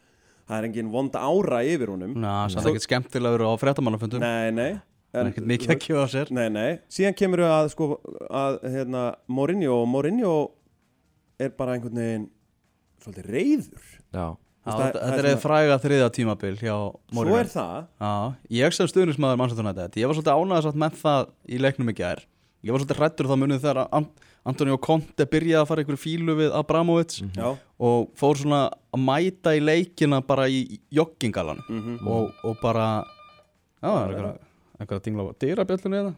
[0.48, 2.14] það er engin vonda ára yfir honum.
[2.16, 4.20] Ná, það Svo- er ekkert skemmtilegur á fréttamannafundum.
[4.20, 4.72] Nei, nei.
[5.12, 6.30] Það er ekkert mikið að kjóða sér.
[6.32, 7.88] Nei, nei, síðan kemur við að sko
[8.30, 10.34] að hérna Mourinho og Mourinho
[11.38, 12.24] er bara einhvern veginn
[13.02, 17.38] svolítið reyður Já, Já, það- Þetta er er fræga þriða tímabil hjá Svo Mourinho.
[17.40, 17.86] er það.
[18.00, 21.90] Já, ég sem stuðningsmaður Manchester United Ég var svolítið ánægðast satt með það í leiknum
[21.90, 22.20] í gær.
[22.64, 24.06] Ég var svolítið hrættur þá munið þegar An
[24.46, 29.54] Antonio Conte byrjaði að fara ykkur fílu við Abramovic Já, og fór svona að mæta
[29.56, 32.02] í leikina bara í joggingalan mhm.
[32.06, 32.88] Og, og bara
[33.82, 34.36] Já, það er eitthvað,
[34.78, 36.12] eitthvað að dingla á dyrabjöllunni eða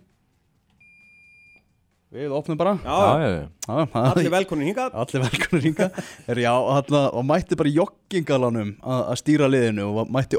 [2.14, 2.76] Við opnum bara.
[2.84, 4.92] Já, já, já, allir velkonin hingað.
[5.02, 5.64] Allir velkonur
[6.30, 10.38] er, þarna, og mætti bara í joggingalanum að stýra liðinu og mætti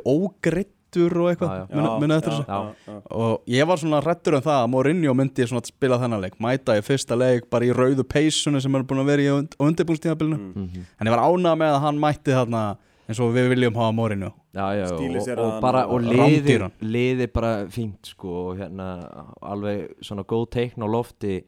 [0.96, 2.00] ógreittur og eitthvað.
[2.02, 3.04] Muna eftir þessu?
[3.12, 6.78] Og ég var svona hrættur um það að Mourinho myndi svona spila þennan leik mæta
[6.80, 10.38] í fyrsta leik bara í rauðu peysunni sem er búin að vera í und undirbúnstíðabilinu
[10.40, 10.56] Mm.
[10.56, 10.86] Mhm.
[11.00, 12.64] en ég var ánað með að hann mætti þarna
[13.08, 14.32] eins og við viljum hafa Mourinho.
[14.56, 18.88] Já, já, og, og bara og- liði, liði bara fínt sko og hérna
[19.44, 21.44] alveg svona góð teikn á lofti.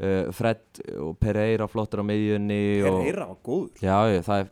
[0.00, 0.56] Uh, Fred
[0.98, 3.82] og Pereira flottur á miðjunni og, Pereira var góður.
[3.84, 4.48] Já, það er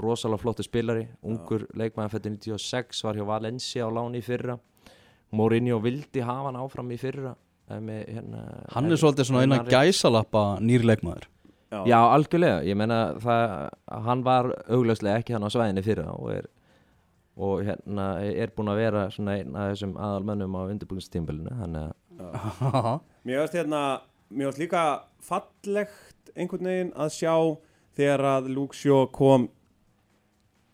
[0.00, 4.58] rosalega flottu spilari ungur leikmaður fættur 96 var hjá Valencia á láni í fyrra.
[5.32, 7.34] Mourinho vildi hafa hann áfram í fyrra
[7.70, 8.42] eh, með, hérna,
[8.74, 11.28] hann er svolítið svona innan gæsalappa nýrleikmaður
[11.88, 13.52] Já, algjörlega, ég meina það,
[14.06, 16.50] hann var augljóslega ekki hann á svæðinni fyrra og er
[17.32, 22.90] og hérna er búinn að vera svona einn af þessum aðalmönnum á undirbúinstímbilinu þannig að
[23.24, 23.80] Mér varst hérna
[24.28, 24.82] Mér varst líka
[25.24, 27.34] fallegt einhvern veginn að sjá
[27.96, 29.48] þegar að Luke Shaw kom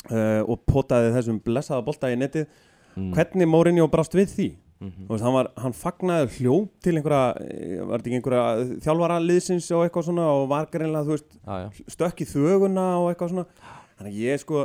[0.06, 4.48] uh, og potaði þessum blessaða bolta í netið mm, hvernig Mourinho brást við því
[4.80, 5.06] mhm.
[5.08, 9.20] Þú veist, hann, var, hann fagnaði hljóp til einhverja, eh, var þetta ekki einhverja þjálfara
[9.24, 13.32] liðsins og eitthvað svona og var greinlega, þú veist, já, stökk í þöguna og eitthvað
[13.34, 13.46] svona.
[13.98, 14.62] Þannig að ég sko,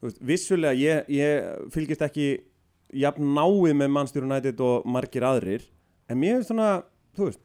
[0.00, 2.26] þú veist, vissulega, ég, ég fylgist ekki
[3.04, 5.64] jafn náið með Manchester United og margir aðrir,
[6.10, 6.70] en mér er svona,
[7.16, 7.42] þú veist,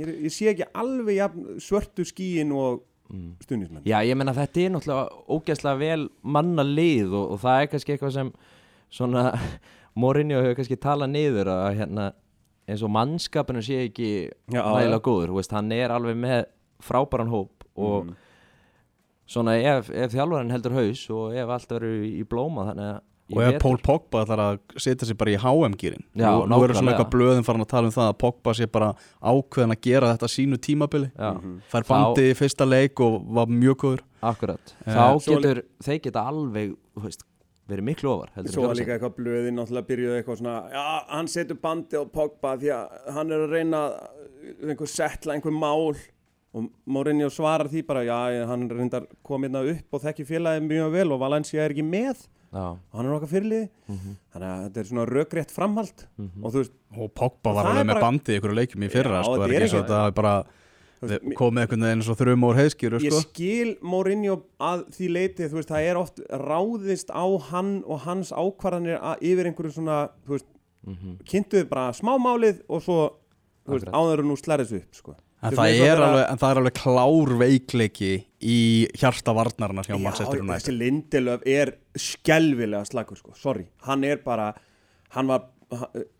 [0.00, 2.80] ég, ég sé ekki alveg jafn svörtu skíin og
[3.12, 3.32] mm.
[3.44, 3.82] stuðnismenn.
[3.88, 7.94] Já, ég meina þetta er náttúrulega ógeðslega vel manna lið og, og það er kannski
[7.96, 8.32] eitthvað sem
[8.90, 9.24] svona
[9.98, 12.08] Mourinho hefur kannski talað niður að hérna
[12.68, 14.08] eins og mannskapinu sé ekki
[14.52, 16.42] Já, nægilega góður, veist, hann er alveg með
[16.84, 18.16] frábæran hóp og Mhm.
[19.28, 23.42] svona ef, ef þjálfarinn heldur haus og ef allt verður í blóma þannig að Og
[23.44, 27.10] ef Pól Pogba ætlar að setja sig bara í HM-gýrin Nú, nú eru svona eitthvað
[27.12, 30.58] blöðin farin að tala um það að Pogba sé bara ákveðin að gera þetta sínu
[30.64, 31.10] tímabili.
[31.12, 31.56] Já, Mhm.
[31.68, 34.00] Fær Þá- bandi í fyrsta leik og var mjög góður.
[34.22, 34.74] Akkurat.
[34.86, 37.22] Eh, Þá getur, þeir geta alveg þú veist,
[37.68, 41.04] verið miklu ofar heldur en Svo var líka eitthvað blöðin náttúrulega byrjuði eitthvað svona Já,
[41.12, 45.52] hann setur bandi á Pogba því að hann er að reyna að einhver setla einhver
[45.52, 45.94] mál.
[46.54, 50.92] Og Mourinho svarar því bara já, hann reyndar komið hérna upp og þekki félagið mjög
[50.92, 54.80] vel og Valencia er ekki með og hann er okkar fyrirliði mhm, þannig að þetta
[54.80, 56.44] er svona rökrétt framhald mhm.
[56.44, 58.54] og þú veist, Og Pogba Og var það alveg er með bara- bandi í ykkur
[58.56, 60.36] leikjum í fyrra Já, sko, þetta er er ekki og ekki- þetta hafi bara
[61.38, 63.20] komið einhvern veginn eins og þrum úr heiðskýru ég sko.
[63.28, 68.32] skil Mourinho að því leiti þú veist, það er oft ráðist á hann og hans
[68.32, 70.48] ákvarðanir að- yfir einhverju svona, þú veist,
[70.86, 71.18] Mhm.
[71.28, 72.98] kynntuðu bara smámálið og svo
[73.68, 75.14] áður en nú slærið upp sko.
[75.38, 78.08] En það, og er þegar- alveg, en það er alveg klár veikleiki
[78.42, 78.56] í
[78.98, 84.18] hjarta varnarna hjá Manchester Já, United þessi Lindelöf er skelvilega slagur sko, sorry hann er
[84.24, 84.48] bara,
[85.14, 85.46] hann var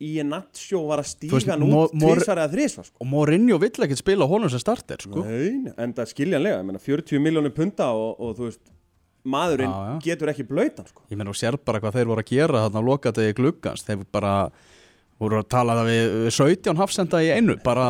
[0.05, 2.97] í en nattsjó var að Þú veist, stíga hann út tvisar eða þrisvar sko.
[3.01, 5.23] Og Mourinho vill ekkert spila honum sem starter sko.
[5.25, 8.61] Nei, en það skiljanlega, ég meina 40 miljónir punta og, og þú veist
[9.29, 9.95] maðurinn Já, já.
[10.05, 11.03] getur ekki blöytan sko.
[11.11, 14.05] Ég menn og sér bara hvað þeir voru að gera þarna á lokadegi gluggans þeir
[14.15, 14.35] bara
[15.23, 17.87] voru að tala það við, við 17 hafsenda í einu bara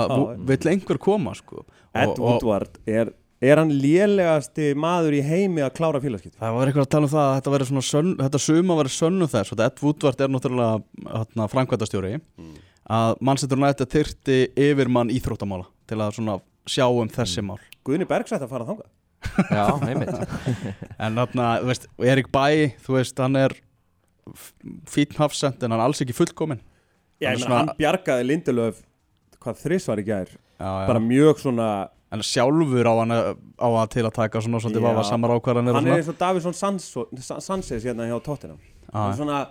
[0.49, 1.65] vill einhver koma sko.
[1.93, 3.13] Ed og, og Woodward er,
[3.45, 6.39] er hann lélegasti maður í heimi að klára félagskipti?
[6.41, 8.93] Það var eitthvað að tala um það að þetta, væri svona sönn, þetta suma var
[8.93, 12.15] sönnu þess Ed Woodward er náttúrulega hérna, framkvæmtastjóri
[12.89, 14.39] að Manchester United þyrti
[14.69, 16.39] yfirmann íþróttamála til að svona
[16.69, 17.59] sjá um þessi mál.
[17.85, 18.89] Guðni Bergs ætti að fara þangað.
[19.59, 20.13] Já, einmitt.
[20.95, 22.45] en þarna, þú veist, Erik Bæ
[22.85, 23.55] þú veist, hann er
[24.89, 26.61] fítn hafsend en hann er alls ekki fullkomin
[27.21, 28.83] Já, Hann ég er meina, svona- hann bjargaði Lindelöf
[29.43, 29.57] hvað
[29.99, 30.29] í gær.
[30.59, 30.87] Já, já.
[30.87, 34.83] bara mjög svona en sjálfur á hann að- á að til að taka svona svolítið
[34.83, 38.59] vafa samar ákvarðanir hann er eins og Davison Sanchez hérna hjá Tottenham.
[38.93, 39.49] Hann er svona,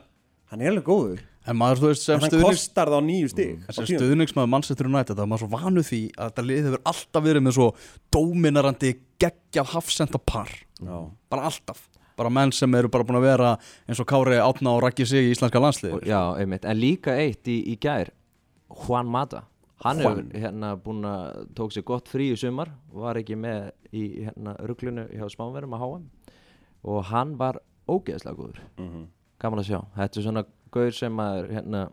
[0.50, 1.20] hann er alveg góður.
[1.48, 4.50] En maður, þú veist, sem en hann kostar þá nýju stig en á sem stuðningsmaður
[4.50, 7.54] Manchester United þá er maður svo vanu því að þetta lið hefur alltaf verið með
[7.56, 7.68] svo
[8.12, 10.50] dóminarandi geggjað hafsenda par.
[10.82, 11.10] Já.
[11.30, 13.52] bara alltaf bara menn sem eru bara búin að vera
[13.88, 17.14] eins og Kári Átna og Raggi sig í íslenska landslið Og- Já, einmitt, en líka
[17.18, 18.10] eitt í, í gær
[18.88, 19.44] Juan Mata.
[19.86, 20.16] Hann Juan.
[20.32, 24.56] hefur hérna búin að tók sér gott frí í sumar var ekki með í hérna
[24.66, 26.08] ruglunu hjá smáverum að HM
[26.84, 28.60] og hann var ógeðslega góður.
[28.78, 29.06] Mhm.
[29.40, 31.90] gaman að sjá, þetta er svona gaur sem að hérna,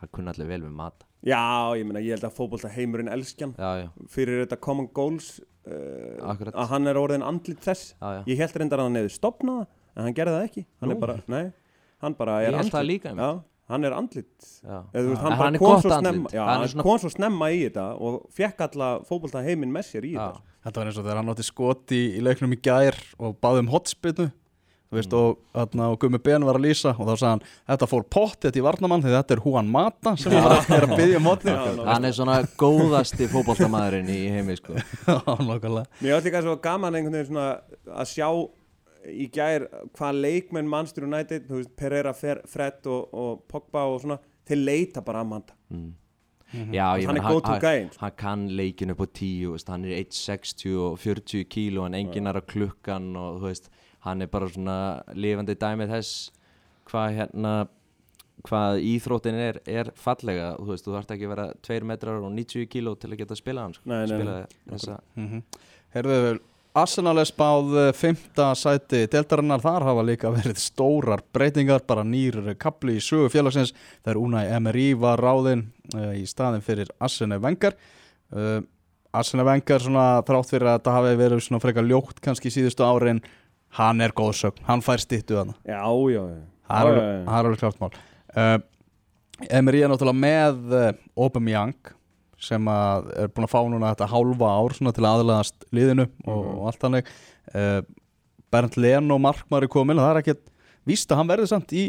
[0.00, 1.40] hann kunni allir vel við Mata Já,
[1.78, 5.36] ég meina, ég held að fótbolta heimurinn elskjan Já, já, fyrir þetta common goals
[5.70, 9.14] uh, að hann er orðin andlit þess já, já ég held reyndar að hann hefði
[9.14, 9.62] stopnað
[9.94, 10.96] en hann gerði það ekki hann Nú.
[10.96, 11.44] er bara, nei,
[12.02, 13.22] hann bara er andlit líka, einmitt.
[13.22, 14.78] Já, hann er andlit Já.
[14.92, 16.02] Eða, þú veist, En hann hann er gott svo andlit.
[16.02, 19.44] snemma já, Hann hann er svona- kom svo snemma í þetta og fekk alla fótbolta
[19.46, 20.26] heiminn með sér í Já.
[20.26, 23.62] þetta þetta var eins og þegar hann átti skoti í leiknum í gær og baði
[23.62, 24.26] um hotspinnu
[24.98, 28.06] veist, og, þarna, og Gummi Ben var að lýsa og þá sagði hann, þetta fór
[28.16, 31.54] pottet í varnamann því þetta er Juan Mata sem að, er að byggja um Já,
[31.78, 34.76] ná- Hann er svona góðasti fótboltamaðurinn í heimi sko.
[36.02, 37.48] Mér átti svo gaman einhvern veginn svona
[37.88, 38.28] að sjá
[39.08, 44.02] í gær hvað leikmenn Manchester United, þú veist, Pereira, Fer- Fred og, og Pogba og
[44.04, 45.90] svona þeir leita bara að manda mm.
[46.52, 48.02] Já, ég hann er go-to gæinn sko.
[48.02, 52.28] hann kann leikin upp á 10 veist, hann er 1.60 og 40 kíló en enginn
[52.28, 53.70] er á klukkan og þú veist,
[54.06, 54.78] hann er bara svona
[55.14, 56.30] lifandi dæmið þess
[56.90, 57.54] hvað hérna
[58.46, 60.54] hvað íþróttin er, er fallega.
[60.58, 63.36] Þú veist, þú þarft ekki að vera 2 metrar og 90 kíló til að geta
[63.36, 63.84] að spila hann sko.
[63.90, 64.56] Nei, nei, spila nei.
[64.72, 64.96] þessa.
[65.18, 65.44] Mm
[65.92, 66.38] Herðu,
[66.72, 72.54] Arsenal er spáð eh, fimmta sæti deltarinnar, þar hafa líka verið stórar breytingar, bara nýr
[72.56, 77.36] kapli í sögu félagsins, það er Unai Emery var ráðinn uh, í staðin fyrir Arsene
[77.44, 77.76] Wenger.
[78.32, 78.64] Uh,
[79.12, 83.20] Arsene Wenger svona þrátt fyrir að þetta hafi verið svona frekar ljótt kannski síðustu árin
[83.78, 85.80] hann er góðsögn, hann fær stýttu þannig Já,
[86.12, 86.42] já, já.
[86.72, 87.92] Það er alveg- klart mál.
[88.36, 88.58] Uh,
[89.50, 91.74] Emery er náttúrulega með uh, Aubameyang
[92.42, 96.06] sem að er búin að fá núna þetta hálfa ár svona til að aðlaðast liðinu
[96.26, 96.54] og, Mhm.
[96.58, 97.10] og allt þannig.
[97.54, 97.82] Uh,
[98.52, 100.42] Bernd Leno markmaður er komin það er ekkert
[100.88, 101.82] víst að hann verði samt í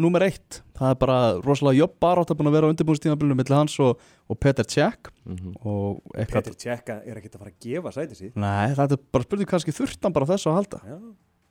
[0.00, 0.60] númer eitt.
[0.78, 3.76] Það er bara rosalega jobb bara átt að búin að vera á undirbúinstímabilinu millir hans
[3.84, 6.48] og, og Peter Cech mm og eitthvað.
[6.48, 9.50] Petr Tjekka er ekkert að fara að gefa sæti síð Nei, þetta er bara spurning
[9.52, 10.80] kannski þurft hann bara á þessu að halda.
[10.88, 10.96] Já,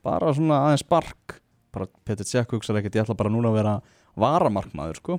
[0.04, 1.38] bara svona aðeins spark.
[1.72, 3.78] Bara Peter Cech hugsaði ekkert ég ætla bara núna að vera
[4.20, 5.18] varamarkmaður sko.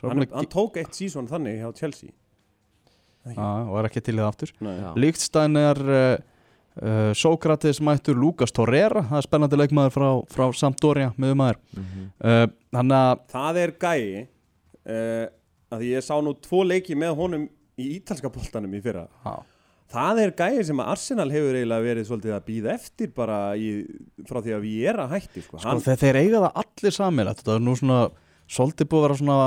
[0.00, 2.14] Hann, hann tók eitt sísón þannig hjá Chelsea.
[3.28, 4.52] Já, og er ekki til í það aftur.
[4.96, 5.80] Líktstein er
[6.82, 12.10] uh, Sókrates mættur Lukas Torreira það er spennandi leikmaður frá, frá Sampdoria miðumæður -hmm.
[12.24, 15.26] uh, þannig að Það er gæi uh,
[15.70, 17.48] að ég sá nú tvo leiki með honum
[17.80, 19.06] í ítalska boltanum í fyrra.
[19.24, 19.40] Á,
[19.90, 23.70] það er gæði sem að Arsenal hefur eiginlega verið svolítið að býða eftir bara í,
[24.28, 25.62] frá því að við erum að hætti sko.
[25.62, 28.00] Sko, þeir, þeir eiga það allir samilegt þetta er nú svona,
[28.50, 29.40] svolítið búið að vera svona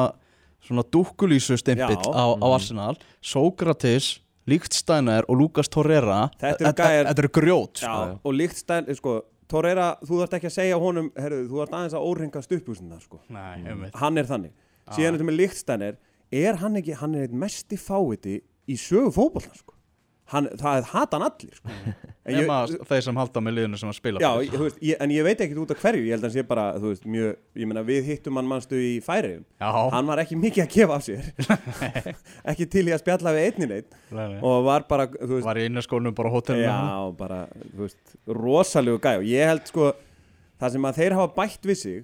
[0.63, 2.95] svona dúkkulísu stimpill á, á Arsenal.
[3.23, 8.19] Sókratis, Líktstæner og Lucas Torreira Þetta eru gæjar- þetta eru grjót Já, sko.
[8.23, 11.93] og líkt stæn, sko Torreira, þú þarft ekki að segja honum herru, þú þarft aðeins
[11.93, 13.19] að óringa stuppbúsina sko.
[13.29, 13.95] Nei, einmitt.
[13.95, 14.51] hann er þannig
[14.91, 15.95] síðan þetta með líktstænir
[16.31, 19.73] er hann ekki, hann er eitt mesti fáviti í sögu fótbollan sko.
[20.33, 21.75] Hann, það er hata hann allir sko.
[22.33, 22.51] ég,
[22.89, 25.43] þeir sem halda með liðinu sem að spila já, ég, veist, ég, en ég veit
[25.45, 26.03] ekki út af hverju.
[26.07, 28.79] Ég held að hann sé bara, þú veist, mjög ég meina, við hittum hann mannstu
[28.79, 29.43] í færiðum
[29.93, 31.27] hann var ekki mikið að gefa af sér.
[32.53, 34.39] Ekki til í að spjalla við einni neitt Nei, nei.
[34.39, 36.65] og var bara, þú veist var í innaskónum bara á hótelinu.
[36.69, 37.43] Já, bara,
[37.73, 39.91] þú veist, rosalegu gæ og ég held sko,
[40.63, 42.01] það sem að þeir hafa bætt við sig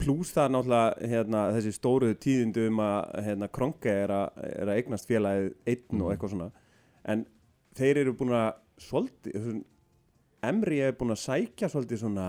[0.00, 4.80] pluss það náttúrulega hérna, þessi stóru tíðindu um að hérna, Kronke er að, er að
[4.80, 6.48] eignast félagið einn og eitthvað svona.
[7.14, 7.24] En
[7.78, 8.50] þeir eru búin að
[8.84, 9.48] svolítið,
[10.44, 12.28] Emri er búin að sækja svolítið svona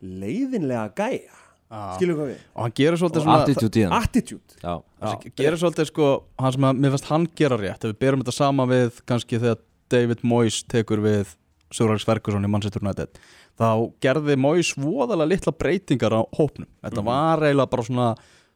[0.00, 1.38] leiðinlega gæja.
[1.70, 1.82] Já.
[1.94, 2.38] skilur hvað við?
[2.50, 4.56] og hann gerir svolítið svona attitude í hann Attitude.
[4.58, 4.72] Já,
[5.04, 6.06] hann gerir svolítið sko
[6.42, 9.38] hann sem að mér finnst hann gera rétt ef við berum þetta sama við kannski
[9.38, 9.60] þegar
[9.94, 11.36] David Moyes tekur við
[11.70, 13.22] Sörlags Ferguson í Manchester United
[13.60, 13.70] þá
[14.02, 16.66] gerði Moyes voðalega litla breytingar á hópnum.
[16.82, 18.08] Þetta var eiginlega bara svona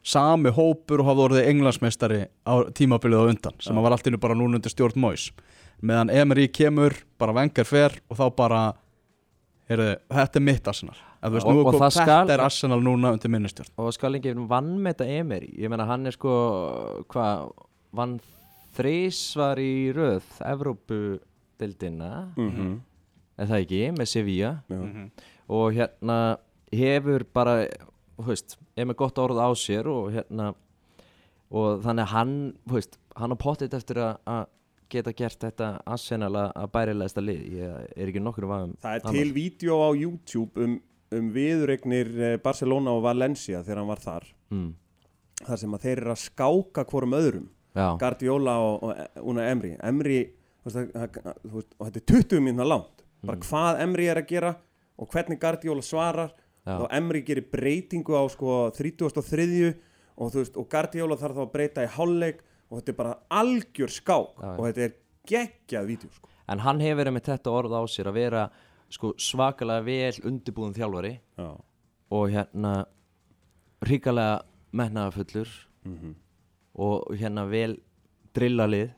[0.04, 4.36] sami hópur og hafði orðið englandsmeistari á tímabilið á undan sem var allt innu bara
[4.36, 5.30] núna undir stjórn Moyes
[5.84, 8.60] meðan Emery kemur, bara vengar fer og þá bara
[9.68, 10.96] heyrðu, þetta er mitt Arsenal.
[11.24, 13.70] Að þú veist, Og- nú, og kom, það þetta skal- er Arsenal núna undir minnistjórn
[13.78, 15.50] og skal ekki vann með þetta Emery.
[15.58, 17.50] Ég meina hann er sko hvað,
[17.92, 18.20] vann
[18.76, 22.80] þrísvar í röð Evrópu-dildina mm -hmm.
[23.38, 24.62] er það ekki, með Sevilla.
[24.68, 25.10] Já.
[25.48, 26.38] og hérna
[26.72, 27.66] hefur bara,
[28.18, 30.52] veist er með gott orð á sér og hérna
[31.54, 32.34] og þannig að hann
[32.70, 34.46] veist, hann á pottit eftir að- að
[34.90, 37.42] geta gert þetta Arsenal að að bærilegasta lið.
[37.58, 40.80] Ég er ekki nokkur um Það er til vídeo á YouTube um,
[41.12, 44.24] um viðuregnir eh, Barcelona og Valencia þegar hann var þar.
[44.50, 44.74] Mm,
[45.44, 47.48] þar sem að þeir eru að skáka hvorum öðrum.
[47.74, 50.20] Já, Guardiola og, og Una Emri Emri,
[50.62, 50.92] þú veist,
[51.42, 53.02] þú veist, og þetta er 20 mínúna langt.
[53.24, 54.54] Bara hvað Emri er að gera
[54.98, 56.30] og hvernig Guardiola svarar
[56.66, 59.74] Og Emri gerir breytingu á sko 33
[60.16, 62.38] og þú veist og Guardiola þarf þá að breyta í hálfleik
[62.70, 64.94] og þetta er bara algjör skák og þetta er
[65.28, 66.28] geggjað vídeo sko.
[66.48, 68.50] en hann hefur með þetta orð á sér að vera
[68.88, 71.50] sko svakalega vel undirbúðum þjálfari Já.
[72.10, 72.86] og hérna
[73.84, 75.48] ríkalega metnaðafullur
[75.84, 76.14] Mhm.
[76.76, 77.76] og hérna vel
[78.34, 78.90] drillalið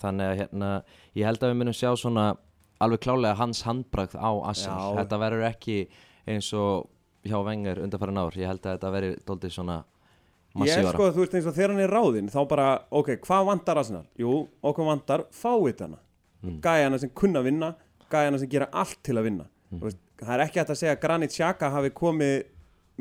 [0.00, 0.82] þannig að hérna
[1.16, 2.36] ég held að við munum sjá svona
[2.80, 4.94] alveg klálega hans handbragð á Já.
[5.02, 5.88] þetta verður ekki
[6.26, 6.88] eins og
[7.26, 8.36] hjá Vengar undanfæran ár.
[8.38, 11.74] Ég held að þetta verður doldið svona Ég massívara sko, þú veist eins og þegar
[11.74, 12.68] hann er ráðinn þá bara,
[13.00, 14.06] ok, hvað vantar Arsenal?
[14.18, 14.32] Jú,
[14.64, 15.98] okkur vantar fáitana
[16.42, 16.56] mm.
[16.64, 17.74] gæjana sem kunna vinna
[18.10, 19.46] gæjana sem gera allt til að vinna.
[19.68, 19.82] Mm.
[19.84, 22.34] veist, það er ekki hægt að segja að Granit Xhaka hafi komið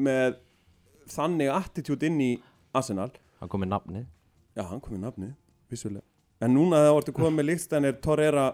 [0.08, 0.38] með
[1.14, 2.32] þannig attitude inn í
[2.76, 3.10] Arsenal.
[3.40, 4.08] Hann kom með nafnið.
[4.58, 5.32] Já, hann kom í nafni,
[5.72, 6.04] vissulega.
[6.44, 8.48] En núna þegar orðið komið með líkstænir Torreira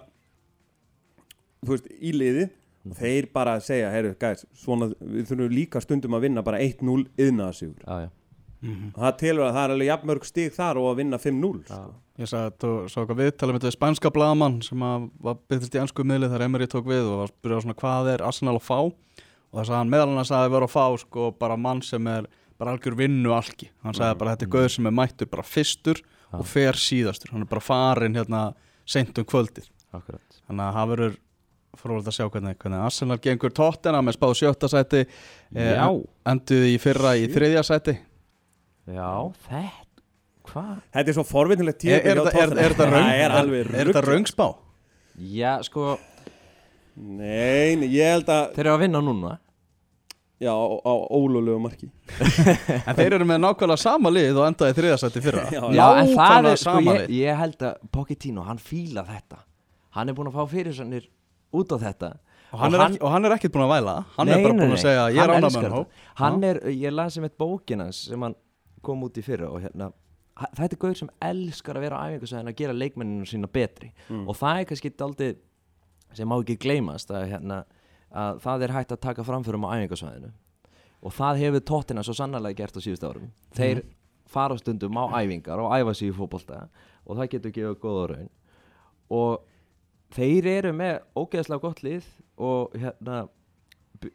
[1.64, 2.48] þú veist, í liði
[2.90, 7.06] og þeir bara segja, heyrðu, gæs, svona við þurfum líka stundum að vinna bara 1-0
[7.16, 8.10] yðnaðasigur já, já.
[8.98, 11.84] það telur að það er alveg jafnmörg stig þar og að vinna 5-0 sko.
[12.22, 15.74] Ég sagði að þú svo eitthvað viðtalið með þetta spænska blagamann sem að var byrðist
[15.74, 18.54] í ennsku miðli þegar Emery tók við og var að spyrja svona hvað er Arsenal
[18.60, 18.78] að fá?
[18.84, 22.10] Og það sagði hann meðal hann að það er að fá sko bara mann sem
[22.14, 22.28] er
[22.62, 26.04] bara algjör vinnu algi hann sagði bara þetta er gauður sem er mættur bara fyrstur
[26.38, 27.34] og fer síðastur.
[27.34, 28.44] Hann er bara farin hérna
[28.90, 29.70] seint um kvöldið.
[29.94, 30.40] Akkurat.
[30.48, 31.18] Þannig að það verður
[31.80, 33.54] frólægt að sjá hvernig, hvernig Arsenal gengur.
[33.56, 35.86] Tóttina með spáð sjötta sæti eh,
[36.30, 37.98] enduði í fyrra í þriðja sæti.
[38.84, 39.10] Já,
[39.48, 39.84] þetta
[40.50, 40.74] hvað?
[40.92, 44.04] þetta er svo forvinnilegt er, er, er, er, þetta röng það er alveg er þetta
[44.04, 44.48] rugl röngspá?
[45.34, 45.96] já, sko,
[46.98, 49.38] nei, ég held að þeir eru að vinna núna.
[50.44, 51.88] Já, á, á ólulegu marki.
[52.90, 55.44] En þeir eru með nákvæmlega sama lið og endaði þriðasætti fyrra.
[55.54, 59.40] Já, Já, en það er, sko, sama ég, ég held að Pochettino, hann fíla þetta.
[59.96, 61.06] Hann er búinn að fá fyrirsannir
[61.54, 62.12] út á þetta.
[62.54, 63.94] Og hann, er ekki, og hann er ekkert búin að væla.
[64.14, 65.86] Hann er Nei, bara nei, búin að segja ég er Hann ánað með hann.
[66.20, 68.36] Hann er, ég las sem eitt bókin hans sem hann
[68.86, 69.90] kom út í fyrra og hérna
[70.34, 73.92] Þetta er gauður sem elskar að vera á æfingasvæðin að gera leikmenninu sína betri.
[74.26, 75.36] Og það er kannski daldið
[76.18, 77.60] sem má ekki gleymast að, hérna,
[78.10, 80.32] að það er hægt að taka framförum á æfingasvæðinu.
[81.06, 83.30] Og það hefur tóttina svo sannarlega gert á síðustu árum.
[83.54, 83.84] Þeir
[84.34, 86.64] fara stundum á æfingar og æfa sig í fótbolta
[87.06, 88.30] og það getur gefið góða raun.
[89.14, 89.53] Og
[90.14, 92.08] þeir eru með ógeðslega gott lið
[92.42, 93.24] og hérna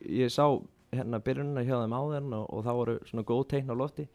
[0.05, 0.45] ég sá
[0.93, 4.07] hérna byrjunina hjá þeim áðan og, og það voru svona góð teikn á lofti.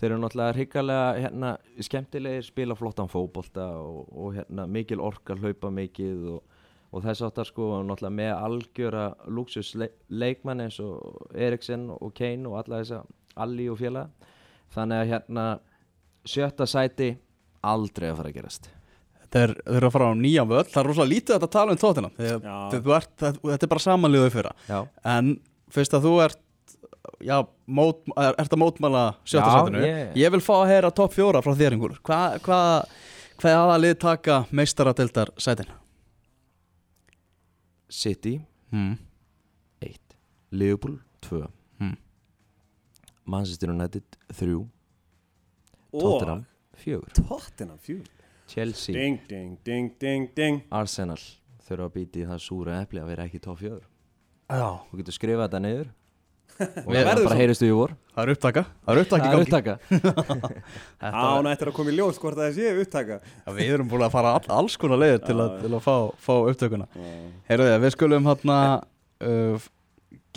[0.00, 1.50] Þeir eru náttúrulega hrikalega hérna,
[1.84, 6.58] skemmtilegir, spila flottan fótbolta og, og hérna, mikil orkar hlaupa mikið og,
[6.92, 9.74] og þess áttar sko og náttúrulega með algjöra luxus
[10.08, 13.02] leikmann eins og Eriksen og Kane og alla þessa
[13.42, 14.30] Alli og félaga.
[14.72, 15.48] Þannig að hérna
[16.28, 17.14] sjötta sæti
[17.62, 18.72] aldrei að fara að gerast
[19.32, 21.78] Þeir, þeir eru að fara á nýjan völl, það er rosalega lítið að tala um
[21.80, 22.34] tóttina Já.
[22.74, 24.52] þetta þetta er bara samanliðuð fyrra.
[24.68, 24.80] Já,
[25.14, 25.30] en
[25.72, 26.38] fyrst að þú ert
[27.24, 30.90] já, mót, er, ert að mótmæla sjötta Já, sætinu, ég- ég vil fá að heyra
[30.92, 32.58] topp fjóra frá þér yngur hvað hva,
[33.40, 35.70] hvað aða lið taka meistaradildar sætin?
[37.88, 38.98] City Hmm.
[39.80, 39.98] 1
[40.50, 41.46] Liverpool 2
[41.78, 41.96] Hmm.
[43.26, 44.02] Manchester United
[44.32, 44.54] 3
[45.92, 46.00] Og?
[46.00, 48.04] Tottenham 4 Tottenham fjúl
[48.52, 48.92] Chelsea.
[48.96, 50.60] Ding, ding, ding, ding, ding.
[50.70, 51.18] Arsenal
[51.66, 53.80] þurfa að býti það súra epli að vera ekki topp 4
[54.52, 55.90] Já, Þú getur skrifað þetta niður.
[56.86, 57.94] Og það bara heyristu í vor.
[58.12, 58.62] Það er upptaka.
[58.84, 59.46] Það er upptaka í Það er gangi.
[59.46, 59.74] upptaka.
[61.02, 63.16] Þetta- Án eftir að koma í ljós hvort það sé upptaka.
[63.24, 65.94] Já, Við erum búin að fara all, alls konar leiðir til, að- til að fá,
[66.26, 66.88] fá upptökuna.
[67.48, 68.58] Heyrðu þið, við skulum hérna
[69.24, 69.70] uh,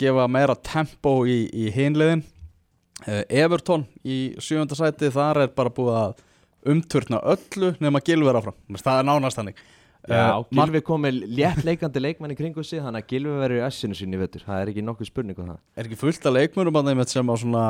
[0.00, 6.00] gefa meira tempo í, í hinliðin uh, Everton í sjöfunda sæti þar er bara búið
[6.00, 6.24] að
[6.72, 8.56] umturna öllu nema Gilver áfram.
[8.66, 9.64] Þú veist, það er nánast þannig.
[10.06, 13.32] Já, Uh, Mar- Gilvi kom með létt leikandi leikmann í kringu sig þannig að Gilvi
[13.40, 15.56] verður í essinu sinni í vettur það er ekki nokkuð spurning um það.
[15.74, 17.62] Er ekki fullt af leikmönum að þeim sem á svona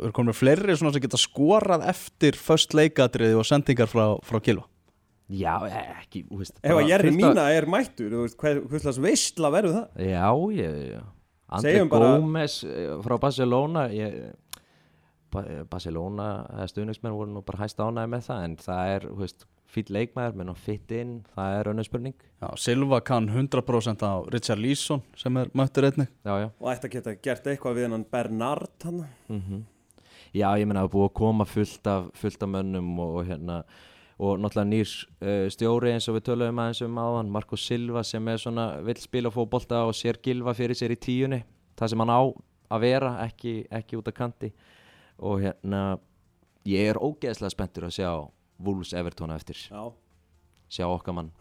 [0.00, 4.64] er komin fleiri svona sem geta skorað eftir föst leikadriði og sendingar frá, frá Gilva
[5.28, 5.58] Já,
[6.00, 9.50] ekki, þú veist Ef að Jerry Mína er mættur, þú veist, hvað, hvað slags veistla
[9.52, 10.08] verður það?
[10.08, 10.24] Já,
[10.56, 11.02] ég, já
[11.52, 14.16] Andri Segjum bara- Gómez eh, frá Barcelona ég,
[15.32, 16.28] Barcelona
[16.70, 20.38] stuðningsmenn voru nú bara hæst ánæði með það en það er, þú veist, fýll leikmaður
[20.38, 22.16] menn að fytt inn, það er önnur spurning.
[22.42, 26.10] Já, Silva kann 100% á Richard Leeson sem er mættur einnig.
[26.26, 26.48] Já, já.
[26.60, 29.06] Og ætti að geta gert eitthvað við hennan Bernard hann.
[29.32, 29.62] Mm
[30.32, 33.26] Já, ég meina það er búið að koma fullt af, fullt af mönnum og, og
[33.28, 33.56] hérna
[34.22, 38.28] og náttúrulega nýr uh, stjóri eins og við töluðum aðeins um áðan Marko Silva sem
[38.32, 41.42] er svona vill spila fótbolta og sér gilva fyrir sér í tíunni.
[41.76, 42.22] Það sem hann á
[42.72, 44.52] að vera ekki, ekki út af kanti
[45.22, 45.82] og hérna
[46.68, 48.10] ég er ógeðslega spenntur að sjá
[48.62, 49.58] Wolves Everton á eftir.
[49.70, 49.92] Já,
[50.70, 51.32] sjá okkar mann.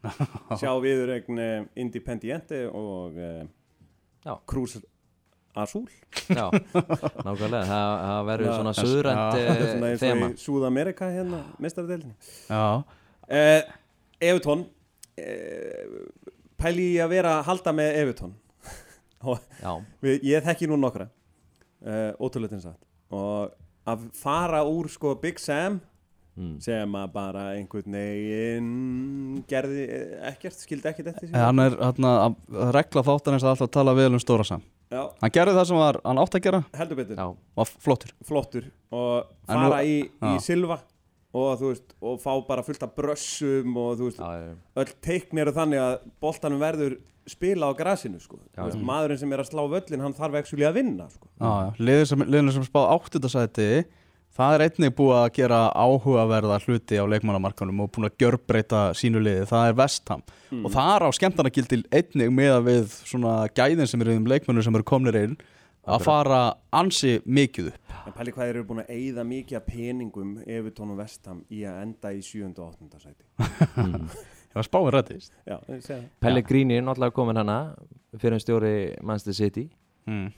[0.60, 3.42] Sjá viður eign uh, Independiente og uh.
[4.48, 4.78] Cruz
[5.60, 5.84] Azul.
[6.30, 6.46] Já,
[7.26, 10.30] nákvæmlega, það, það verður svona söðrænt og þema.
[10.30, 12.14] í Súð-Amerika hérna, mestaradeildinni
[12.48, 13.72] Já, uh,
[14.22, 15.96] Evertón uh,
[16.60, 17.98] Pæli í að vera að halda með
[20.04, 21.10] við, ég þekki nú nokkra.
[21.80, 22.80] Uh, ótrúleitin satt
[23.10, 23.54] og
[23.90, 25.80] að fara úr sko Big Sam
[26.36, 26.56] mm.
[26.64, 31.78] sem að bara einhvern veginn gerði eh, ekkert, skildi ekkert eftir En sig hann er
[31.80, 34.62] hérna að regla þáttan eins að alltaf tala vel um Stóra Sam.
[34.90, 36.58] Já, Hann gerði það sem var, hann átt að gera.
[36.74, 37.18] Heldur betur.
[37.20, 37.26] Já,
[37.62, 38.14] og flottur.
[38.26, 38.64] Flottur.
[38.90, 39.12] Og
[39.46, 40.32] En nú- fara í, í.
[40.42, 40.80] Silva.
[41.30, 45.38] Og þú veist, og fá bara fullt af brössum og þú veist, já, öll teikn
[45.38, 46.96] eru þannig að boltanum verður
[47.30, 48.40] spila á grasinu sko.
[48.56, 48.64] Já.
[48.66, 51.26] Veist, maðurinn sem er að slá völlin hann þarf ekki að vinna sko.
[51.40, 53.70] Já, já, liðin sem, sem spáð áttundasæti
[54.40, 59.20] það er einnig búið að gera áhugaverða hluti á leikmannamarkanum og búin að gjörbreyta sínu
[59.22, 60.64] liði, það er Vestham Mm.
[60.66, 64.64] og það er á skemmtarnagildi einnig með að við svona gæðin sem eru um leikmannum
[64.66, 65.36] sem eru komnir inn
[65.86, 66.40] að fara
[66.74, 70.90] ansi mikið upp en pæli hvað þeir eru búin að eyða mikið af peningum Evertón
[70.90, 72.50] og Vestham í að enda í 7.
[72.58, 72.98] og 8.
[73.04, 73.22] sæti
[74.50, 75.32] ég var spáið rættist.
[76.22, 77.58] Pellegrini er náttúrulega komin hana
[78.18, 79.70] fyrir en stjóri Manchester City.
[80.08, 80.30] Mm.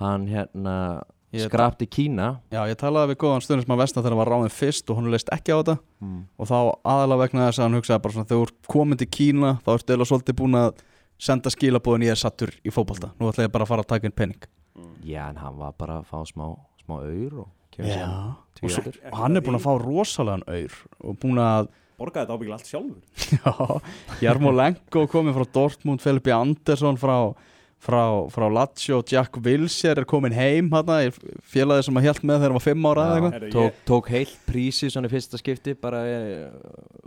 [0.00, 1.02] hann hérna
[1.34, 2.40] skrapti Kína.
[2.50, 5.30] Já, ég talaði við góðan stundismann Vestham þegar hann var ráðin fyrst og hún leist
[5.34, 5.76] ekki á þetta.
[6.02, 6.24] Mm.
[6.38, 9.10] og þá aðalega vegna þess að hann hugsaði bara svona þegar þú ert komin til
[9.10, 10.84] Kína þá ertu eða svolítið búin að
[11.18, 13.14] senda skilabóðin ég er sattur í fótbolta.
[13.18, 14.50] Nú ætla ég bara að fara að taka inn penning
[15.04, 16.48] já en hann var bara að fá smá,
[16.84, 18.70] smá auður og og,
[19.10, 22.70] og hann er búin að fá rosalegan auður og búin að Borgaði þetta ábyggilega allt
[22.70, 23.02] sjálfur.
[23.38, 27.16] Já, Jarmo Lenko komið frá Dortmund Felipe Andersson frá,
[27.84, 28.00] frá,
[28.34, 30.96] frá Lazio Jack Wilshere er komin heim hana,
[31.52, 33.36] félagið sem að hjælt með þegar hann var fimm ára eða Já, eitthvað.
[33.38, 36.50] Herru, tók, ég- tók heilt prísi svona í fyrsta skipti bara eh,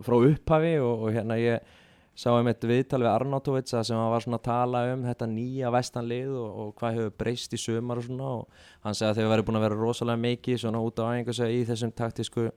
[0.07, 1.73] frá upphafi og, og hérna ég
[2.17, 5.27] sá um eitt viðtal við Arnautovic að sem hann var svona að tala um þetta
[5.29, 9.19] nýja vestanlið og, og hvað hefur breyst í sömar og svona og hann sagði að
[9.19, 12.47] þeir væri búin að vera rosalega mikið svona út á æfingu í þessum taktísku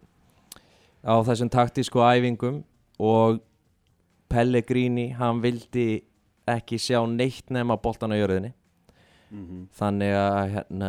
[1.05, 2.63] á þessum taktísku æfingum
[3.01, 3.41] og
[4.31, 6.03] Pellegrini hann vildi
[6.51, 8.55] ekki sjá neitt nema boltan á jörðinni.
[9.31, 9.69] Mhm.
[9.79, 10.89] þannig að hérna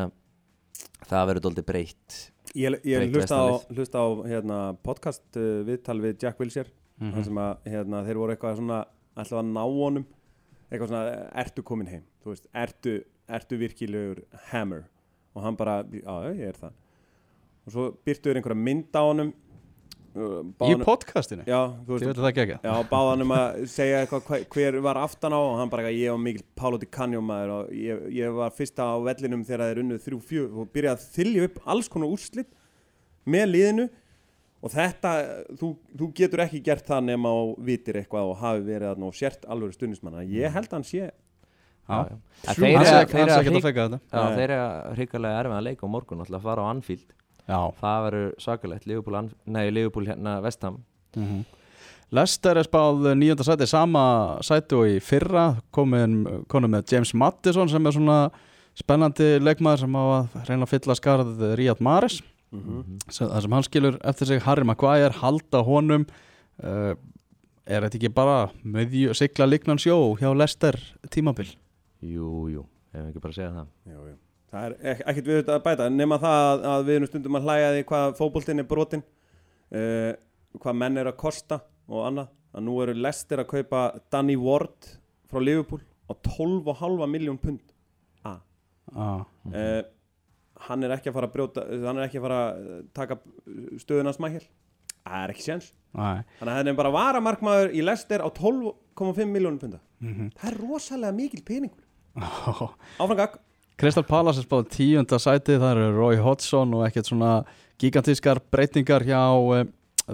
[1.06, 2.16] það verður doldið breytt.
[2.58, 6.72] Ég, ég hlusta á, hlusta á hérna, podcast uh, viðtal við Jack Wilshere.
[7.00, 7.14] Mhm.
[7.14, 8.80] þar sem að hérna, þeir voru eitthvað svona
[9.18, 10.08] ætlaðu að ná honum.
[10.72, 12.04] Eitthvað svona, ertu komin heim?
[12.24, 12.98] Þú veist, ertu,
[13.30, 14.84] ertu virkilegur hammer?
[15.36, 16.74] Og hann bara, já, ég er það.
[17.66, 19.34] Og svo byrtuður einhverja mynd á honum
[20.16, 21.44] uh, Í báðanum- podcastinu?
[21.48, 24.46] Já, þú Ég veist, veit að það ekki ekki já, báðan um að segja eitthvað
[24.56, 27.72] hver, var aftan á og hann bara, ég var mikil Pálo Di Canio maður og
[27.76, 31.48] ég, ég var fyrsta á vellinum þegar þeir unnuð þrjú fjö og byrjaði að þylja
[31.50, 32.52] upp alls konar úrslit
[33.26, 33.88] með liðinu
[34.62, 35.12] og þetta,
[35.58, 39.16] þú, þú getur ekki gert það nema og vitir eitthvað og hafi verið þarna og
[39.18, 41.10] sért alveg stundismanna ég held að hann sé
[41.92, 43.40] Hann þeir sé eru- að
[44.62, 47.10] að hrikalega erfið að leika á morgun að fara á Anfield
[47.52, 47.60] Já.
[47.82, 48.86] Það verður svakalegt.
[48.88, 50.80] Liverpool, Anf- nei, Liverpool hérna Vestham
[51.18, 51.42] Mhm.
[52.12, 55.62] Lester er spáð nýjönda sæti sama sæti og í fyrra.
[55.72, 58.18] Komin, konum með James Maddison sem er svona
[58.76, 62.22] spennandi leikmaður sem á að reyna að fylla skarð Ríad Maris
[62.52, 62.98] mm -hmm.
[63.08, 66.06] það sem hann skilur eftir sig Harry Maguire halda honum.
[66.64, 66.96] Uh,
[67.66, 70.76] er þetta ekki bara með sigla lignan sjó hjá Lester
[71.10, 71.56] tímabil?
[72.04, 73.68] Jú, jú, ef ekki bara segja það?
[73.88, 74.16] Já, já.
[74.52, 77.48] Það er ek ekkert við þetta að bæta nema það að, við erum stundum að
[77.48, 80.12] hlæja því hvað fótboltinn er brotin uh,
[80.60, 82.34] hvað menn er að kosta og annað.
[82.52, 84.90] Að nú eru lestir að kaupa Danny Ward
[85.32, 87.64] frá Liverpool á 12,5 miljón pund.
[88.28, 88.42] Ah.
[88.92, 89.22] ah.
[89.48, 89.84] uh,
[90.68, 93.18] hann er ekki að fara að brjóta hann er ekki að fara að taka
[93.82, 94.44] stöðuna smækjel
[95.02, 95.70] það er ekki séns.
[95.96, 100.56] Þannig að þetta er bara varamarkmaður í lestir á 12,5 miljónum punda Mm það er
[100.58, 101.84] rosalega mikil peningur.
[103.02, 103.36] Áframgag
[103.80, 107.32] Crystal Palace er spáð tíunda sæti það eru Roy Hodgson og ekkert svona
[107.82, 109.64] gigantískar breytingar hjá uh,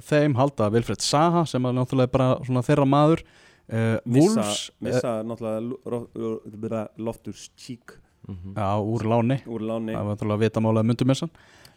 [0.08, 3.24] þeim halda Vilfred Saha sem er náttúrulega bara svona þeirra maður.
[3.68, 6.42] Uh, missa, Wolves missa náttúrulega ro- ro-
[6.72, 7.98] ro- Loftus Cheek.
[8.28, 8.54] Mhm.
[8.56, 9.38] Já, úr láni.
[9.48, 9.94] Úr láni.
[9.96, 11.30] Það var náttúrulega vitamála myndumessan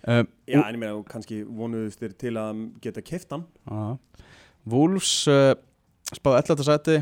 [0.09, 3.45] uh, já en ég meina kannski vonuðust þér til að geta keft hann.
[3.71, 3.97] Uh,
[4.67, 5.55] Wolves uh,
[6.15, 6.65] spáð 11.
[6.67, 6.97] sæti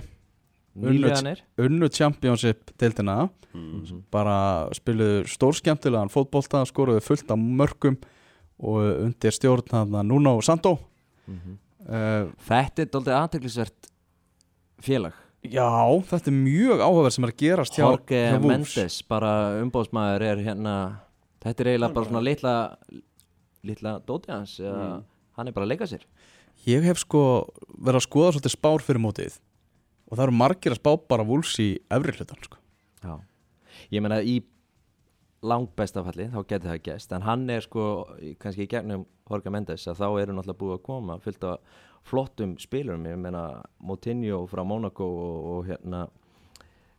[1.58, 3.28] unnu Championship deildina.
[3.54, 4.02] Mhm.
[4.12, 7.96] bara spiluðu stórskemmtilegan fótbolta skoruðu fullt af mörgum
[8.60, 10.78] og undir stjórn hann Nuno Santo.
[11.26, 11.56] Mhm.
[11.88, 13.88] uh, Þetta er doldið aðteglisvert
[14.84, 15.12] félag.
[15.48, 15.64] Já,
[16.10, 20.36] þetta er mjög áhugaverð sem er að gerast hjá, Jorge hjá Mendes, bara umbóðsmaður er
[20.44, 20.74] hérna
[21.40, 22.54] Þetta er eiginlega bara svona litla
[23.64, 25.04] litla dóti hans eða Mm.
[25.38, 26.02] hann er bara að leika sér.
[26.66, 27.46] Ég hef sko
[27.80, 29.38] verið að skoða svolítið spár fyrir mótið
[30.09, 32.61] og það eru margir að spá bara Wolves í efri hlutan sko.
[33.04, 33.18] Já.
[33.94, 34.40] Ég meina í
[35.46, 37.82] langt bestafalli þá getur það gæst en hann er sko
[38.42, 41.76] kannski í gegnum Jorge Mendes að þá eru náttúrulega búið að koma fyllt af
[42.09, 43.42] flottum spilurum ég meina
[43.78, 46.00] Moutinho frá Monaco og, og hérna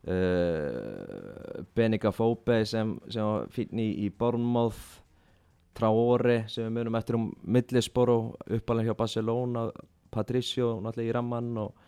[0.08, 5.00] uh, Benica Fóbe sem, sem fínn í, í Bournemouth
[5.76, 9.68] Traore sem við munum eftir um Midlisboro uppalega hjá Barcelona
[10.10, 11.86] Patricio náttúrulega í Ramman og,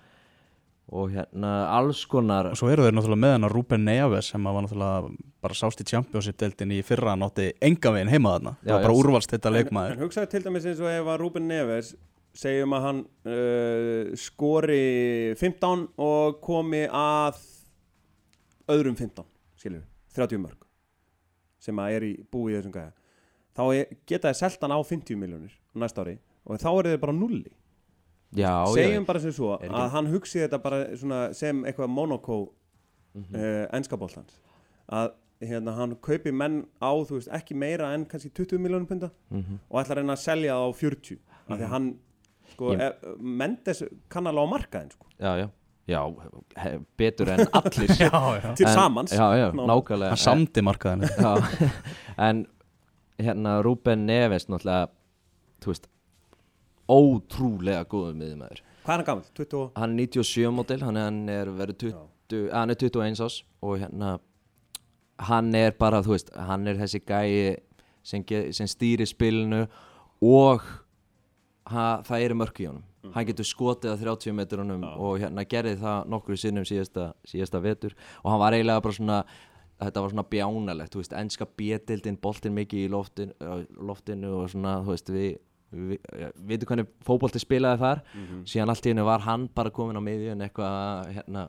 [0.93, 4.49] og hérna alls konar og svo eru þeir náttúrulega með hann að Ruben Neves sem
[4.49, 5.13] var náttúrulega
[5.43, 8.55] bara sást í Championship deildin í fyrra nátti enga veginn heima þarna.
[8.63, 9.95] Það var bara úrvalst þetta en, leikmaður.
[9.95, 11.95] en hugsaðu til dæmis eins og ef að Ruben Neves
[12.37, 14.83] segjum að hann uh, skori
[15.39, 17.41] 15 og komi að
[18.73, 19.27] öðrum 15
[19.61, 20.69] skilur við, 30 mörg
[21.63, 22.93] sem að er í búi í þessum gæja
[23.53, 23.63] þá
[24.09, 27.53] geta þeir selt hann á 50 miljónir næsta ári og þá eru þeir bara nulli
[28.37, 31.89] Já, segjum bara sem svo Er ekki- að hann hugsi þetta bara svona sem eitthvað
[31.89, 32.53] Monaco
[33.15, 33.35] Mhm.
[33.35, 34.39] uh, ennskapoltans
[34.91, 35.11] að
[35.43, 39.59] hérna, hann kaupi menn á veist, ekki meira en kannski 20 miljónum punta Mhm.
[39.71, 41.19] og ætlar að reyna að selja það á 40
[41.51, 41.99] af því að hann
[42.53, 45.49] sko, Ég- e, Mendes kann alveg á markaðin sko, Já, já,
[45.89, 46.15] já,
[46.57, 47.89] he, betur en allir.
[48.01, 48.55] Já, já.
[48.57, 50.09] til en, samans Já, já, Ná- nákvæmlega.
[50.09, 51.37] Hann samdi markaðinu Já,
[52.19, 52.47] en
[53.19, 54.89] hérna Ruben Neves náttúrulega,
[55.61, 55.87] þú veist
[56.91, 59.31] ótrúlega góður miðjumæður hvað er hann gammal?
[59.39, 61.99] 20 og hann er 97 mótil, hann er, hann er verið 20,
[62.33, 64.13] að, hann er 21 ás og hérna
[65.23, 67.59] hann er bara, þú veist, hann er þessi gæi
[68.03, 69.67] sem, sem stýri spilinu
[70.23, 70.65] og
[71.71, 72.89] ha, það eru mörk í honum.
[73.13, 77.97] Hann getur skotið að 30 metrunum og hérna gerði það nokkru sinnum síðasta, síðasta vetur
[78.23, 79.23] og hann var eiginlega bara svona
[79.83, 83.33] þetta var svona bjánalegt, þú veist, enska bjetildin, boltin mikið í loftin,
[83.83, 85.33] loftinu og svona, þú veist, við
[85.73, 88.03] við við veitum hvernig fótbolti spilaði þar?
[88.53, 91.49] Síðan allt í hennu var hann bara komin á miðjun eitthvað hérna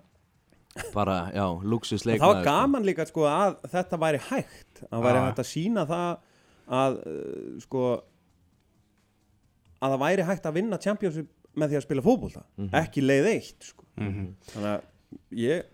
[0.93, 4.82] bara, já, luxusleik það var gaman líka sko að þetta væri hægt.
[4.89, 6.07] Að væri hægt að sína það
[6.80, 7.84] að uh, sko
[9.84, 12.43] að það væri hægt að vinna Championship með því að spila fótbolta.
[12.80, 13.86] Ekki leið eitt sko.
[13.99, 14.89] þannig að
[15.43, 15.67] ég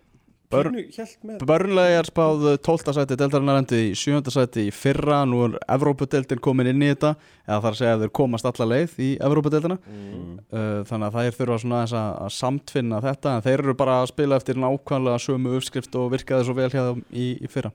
[0.50, 2.90] Börnlega er spáð 12.
[2.96, 4.18] sæti deildarinnar endi í 7.
[4.34, 7.12] sæti í fyrra nú er Evrópudeildin komin inn í þetta
[7.46, 10.32] eða þar að segja að þeir komast alla leið í Evrópudeildina mm.
[10.50, 14.00] uh, þannig að þeir þurfa svona þess að, að samtfinna þetta en þeir eru bara
[14.00, 17.70] að spila eftir nákvæmlega sömu uppskrift og virkaði svo vel hjá þeim í, í fyrra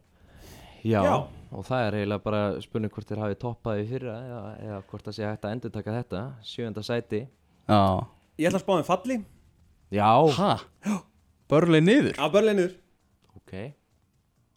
[0.83, 1.15] já, Já.
[1.55, 5.07] og það er eiginlega bara spurning hvort þeir hafi toppað í fyrra eða, eða hvort
[5.07, 7.23] það sé hægt að endur taka þetta sjönda sæti
[7.71, 7.81] Já
[8.35, 8.73] Ég ætla að spá
[11.49, 11.81] þeim falli
[12.15, 12.29] Já?
[12.33, 12.75] Börlei niður?
[13.35, 13.55] Ok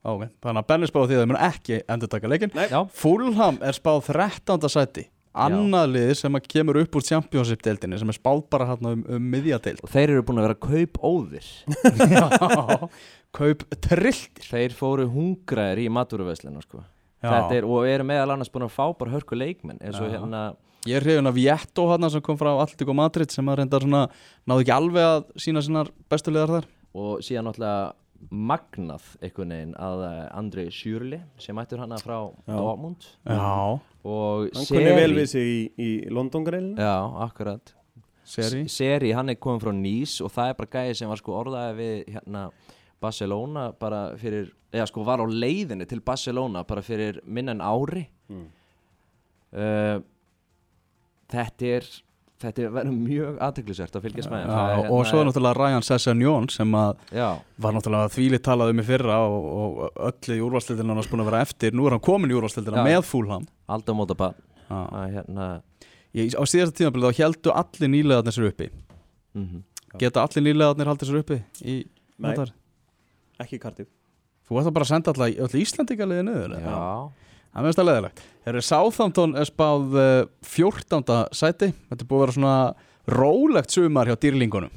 [0.09, 2.69] Ok, þannig að Benni spáði því að þau mun ekki endur taka.
[2.71, 4.69] Já, Fulham er spáð 13.
[4.71, 5.09] sæti
[5.39, 9.27] Annað lið sem að kemur upp úr Championship-deildinni sem er spáð bara hérna um, um
[9.35, 11.51] miðjadeild og þeir eru búin að vera kaup óðir
[12.15, 12.89] Já,
[13.37, 16.83] kaup trilltir Þeir fóru hungraðir í matúruveslinu sko.
[17.23, 20.17] Er, og eru meðal annars búin að fá bara hörku leikmenn eins og Já.
[20.17, 20.43] hérna
[20.89, 23.81] Ég er hrifin af Vietto hérna sem kom frá Alltík og Madrid sem að reynda
[23.83, 24.03] svona
[24.49, 27.95] náðu ekki alveg að sína sínar bestu liðar þar og síðan náttúrulega
[28.35, 32.17] magnað einhvern veginn að eh, Andri Sjurli sem mættur hana frá
[32.49, 33.07] Dortmund.
[33.23, 36.97] Já, og Hann kunni vel við sig í, í London-greilinu Já,
[37.29, 37.75] akkurat.
[38.29, 38.65] Seri?
[38.69, 41.79] Seri, hann er komin frá Nýs og það er bara gæði sem var sko orðaði
[41.79, 42.43] við hérna
[43.01, 48.05] Barcelona bara fyrir, eða sko var á leiðinni til Barcelona bara fyrir minna en ári.
[48.29, 48.47] Mm.
[49.55, 49.97] uh,
[51.29, 51.89] Þetta er
[52.43, 55.87] þetta er verið mjög aðteglisvert að fylgjast með Það Já, og svo er náttúrulega Ryan
[55.87, 57.29] Sessegnon sem að Já,
[57.59, 61.31] var náttúrulega þvíli talað um í fyrra og, og öll í úrvalstildina hann búin að
[61.33, 61.75] vera eftir.
[61.75, 62.39] Nú er hann komin í
[62.83, 62.85] Já.
[62.87, 63.49] með Fulham.
[63.69, 64.85] Aldrei móta bara
[65.15, 65.49] hérna
[66.17, 68.71] Ég, á síðasta tímabilið þá heldu allir nýlegaðnir sér uppi.
[69.37, 69.65] Mm
[69.97, 71.77] geta allir nýlegaðnir haldið sér uppi í
[72.21, 72.53] notar
[73.39, 73.91] Ekki Cardiff.
[74.49, 76.73] Þú ætti bara að senda alltaf öll Íslandingaliði niður eða?
[76.73, 81.03] Já, Það meðist að leðilegt Þeir eru Southampton er spáð uh, 14.
[81.37, 81.67] sæti.
[81.91, 82.53] Þetta er búið að vera svona
[83.13, 84.71] rólegt sumar hjá dýrlingunum.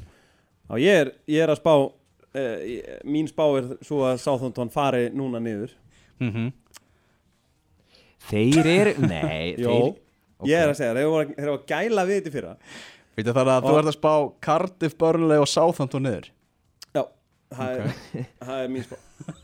[0.68, 2.66] Já, ég er, ég er að spá uh,
[3.08, 5.72] Mín spá er svo að Southampton fari núna niður.
[6.20, 6.52] Mm -hmm.
[8.28, 12.20] þeir eru Nei, Jó, þeir ég er að segja, þeir þeir voru að gæla við
[12.20, 12.54] þetta í fyrra.
[13.16, 16.28] Veitir það að þú Og- ert að spá Cardiff, Burnley og Southampton niður?
[16.92, 17.06] Já,
[17.56, 18.96] það, er, það er mín spá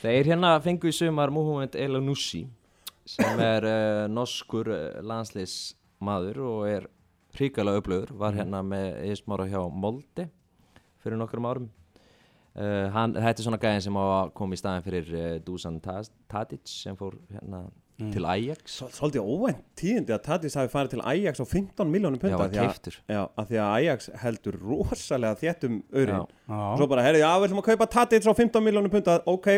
[0.00, 2.44] Þeir hérna fengu í sumar Mohamed Elanussi
[3.10, 6.86] sem er uh, norskur uh, landsliðsmaður og er
[7.36, 10.28] hrikalega upplöður var hérna með eðismára hjá Molde
[11.00, 11.68] fyrir nokkrum árum.
[12.50, 16.64] Uh, hann, Þetta er svona gæðin sem að koma í staðin fyrir uh, Dusan Tadic
[16.70, 17.66] sem fór hérna
[18.00, 18.78] til Ajax.
[18.80, 22.46] Svol- Svolítið óvænt tíðindi að Tatis hafi farið til Ajax á 15 miljónum Já, punta
[22.48, 22.70] því að-
[23.12, 26.06] Já, af því að Ajax heldur rosalega þéttum Já.
[26.16, 29.50] Já, Svo bara, herri, já, við ætlum að kaupa Tatis á 15 miljónum punta Ok,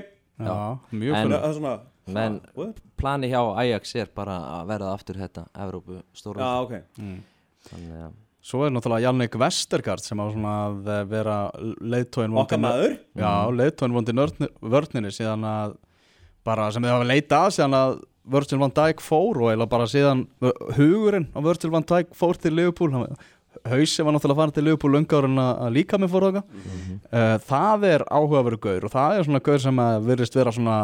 [0.48, 1.74] já, mjög En- fyrir það er svona
[2.12, 2.80] Men ha, what?
[2.98, 6.72] plani hjá Ajax er bara að verða aftur þetta Evrópu stóra Já, ok.
[7.68, 8.12] Þannig að
[8.42, 11.36] Svo er náttúrulega Jannik Vestergaard sem á svona að eh, vera
[11.78, 12.96] leiðtóin Okkar maður?
[13.14, 15.76] Já, leiðtóin vondi vörninni síðan að
[16.42, 18.00] bara sem þið hafa leitað að síðan að
[18.34, 20.24] Virgil van Dijk fór og eða bara síðan
[20.76, 22.90] hugurinn á Virgil van Dijk fór til Liverpool
[23.68, 28.04] Hausi var náttúrulega farin til Liverpool löngárin að líka með fór þáka uh, Það er
[28.08, 30.78] áhugaveru gaur og það er svona gaur sem að virðist vera svona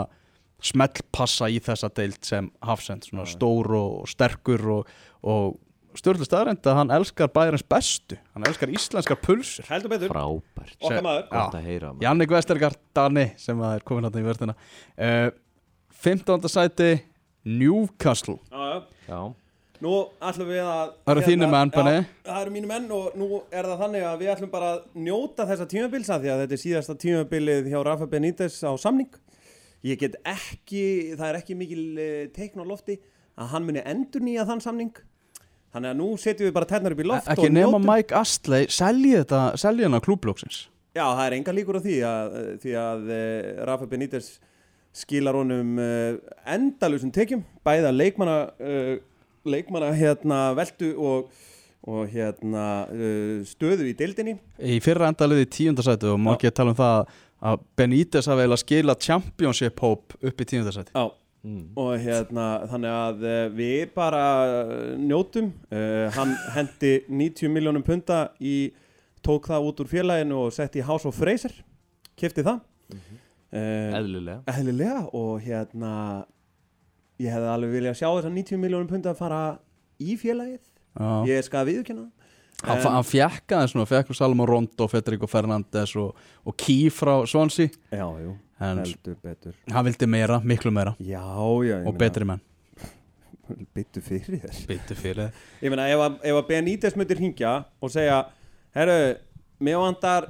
[0.64, 5.58] smellpassa í þessa deild sem hafsend, svona stór og sterkur og, og
[5.98, 8.18] stjórnlega staðrænt að hann elskar bæjarins bestu.
[8.34, 9.66] Hann elskar íslenskar pulsur.
[9.70, 10.74] Heldur betur, frábært.
[10.82, 11.86] Okkar maður.
[12.02, 14.56] Jannik Vestergaard Dani sem að er komin hann í vörðina.
[14.98, 15.30] Uh,
[16.02, 16.50] 15.
[16.50, 16.90] sæti
[17.48, 18.38] Newcastle.
[18.50, 18.82] Já, já.
[19.08, 19.20] Já,
[19.78, 21.98] Nú ætlum við að Það eru þínir menn, Benni.
[22.02, 24.78] Já, það eru mínu menn og nú er það þannig að við ætlum bara að
[25.04, 29.12] njóta þessa tímabilsa því að þetta er síðasta tímabilið hjá Rafa Benítez á samning.
[29.86, 32.96] Ég get ekki, það er ekki mikil uh, teikn á lofti
[33.38, 34.98] að hann muni endur nýja þann samning.
[35.70, 38.18] Þannig að nú setjum við bara tennar upp í loft ekki og nema njótum Mike
[38.18, 40.62] Astley selji þetta, selji hann á klúblóksins
[40.96, 44.30] Já, það er enga líkur á því að, uh, því að uh, Rafa Benítez
[44.96, 45.76] skilar honum
[46.48, 48.38] endalusum tekjum bæða leikmanna
[49.50, 51.30] leikmanna hérna veldu og,
[51.88, 54.36] og hérna uh, stöðu í deildinni.
[54.58, 56.32] Í fyrra endaliði í tíundasæti og Já.
[56.34, 57.14] ekki tala um það
[57.48, 61.04] að Benítez hafi eiginlega skilað championship hope upp í tíundasæti Já,
[61.46, 61.60] mm.
[61.78, 68.24] og hérna þannig að uh, við bara uh, njótum uh, hann hendi 90 miljónum punta
[68.42, 68.72] í
[69.22, 71.54] tók það út úr félaginu og setti í House of Fraser
[72.18, 72.62] kefti það.
[72.90, 74.42] Mm eðlilega.
[74.52, 75.92] eðlilega og hérna
[77.18, 79.40] ég hefði alveg viljað sjá þessar 90 miljónum punta að fara
[79.98, 80.62] í félagið.
[80.98, 81.10] Já.
[81.30, 82.14] ég skal viðkjanna það.
[82.66, 87.70] Hann, hann fjekk aðeins nú, fjekk Salomon Rondo, Federico Fernandes og, og Key frá Swansea.
[87.94, 89.54] Já, jú, en heldur betur.
[89.70, 90.96] hann vildi meira, miklu meira.
[90.98, 91.22] Já,
[91.68, 92.42] já, ég og betri menn.
[93.78, 94.58] Byttu fyrir þér.
[94.72, 95.30] Byttu fyrir
[95.62, 98.18] ég meina ef að, ef að Benítez myndir hringja og segja
[98.74, 98.98] herru,
[99.62, 100.28] mér vantar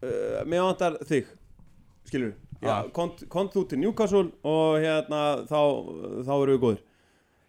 [0.00, 1.28] uh, mér vantar þig
[2.08, 2.45] skilur Ah.
[2.96, 5.60] Kont, kont þú til Newcastle og hérna þá,
[6.26, 6.84] þá eru við góður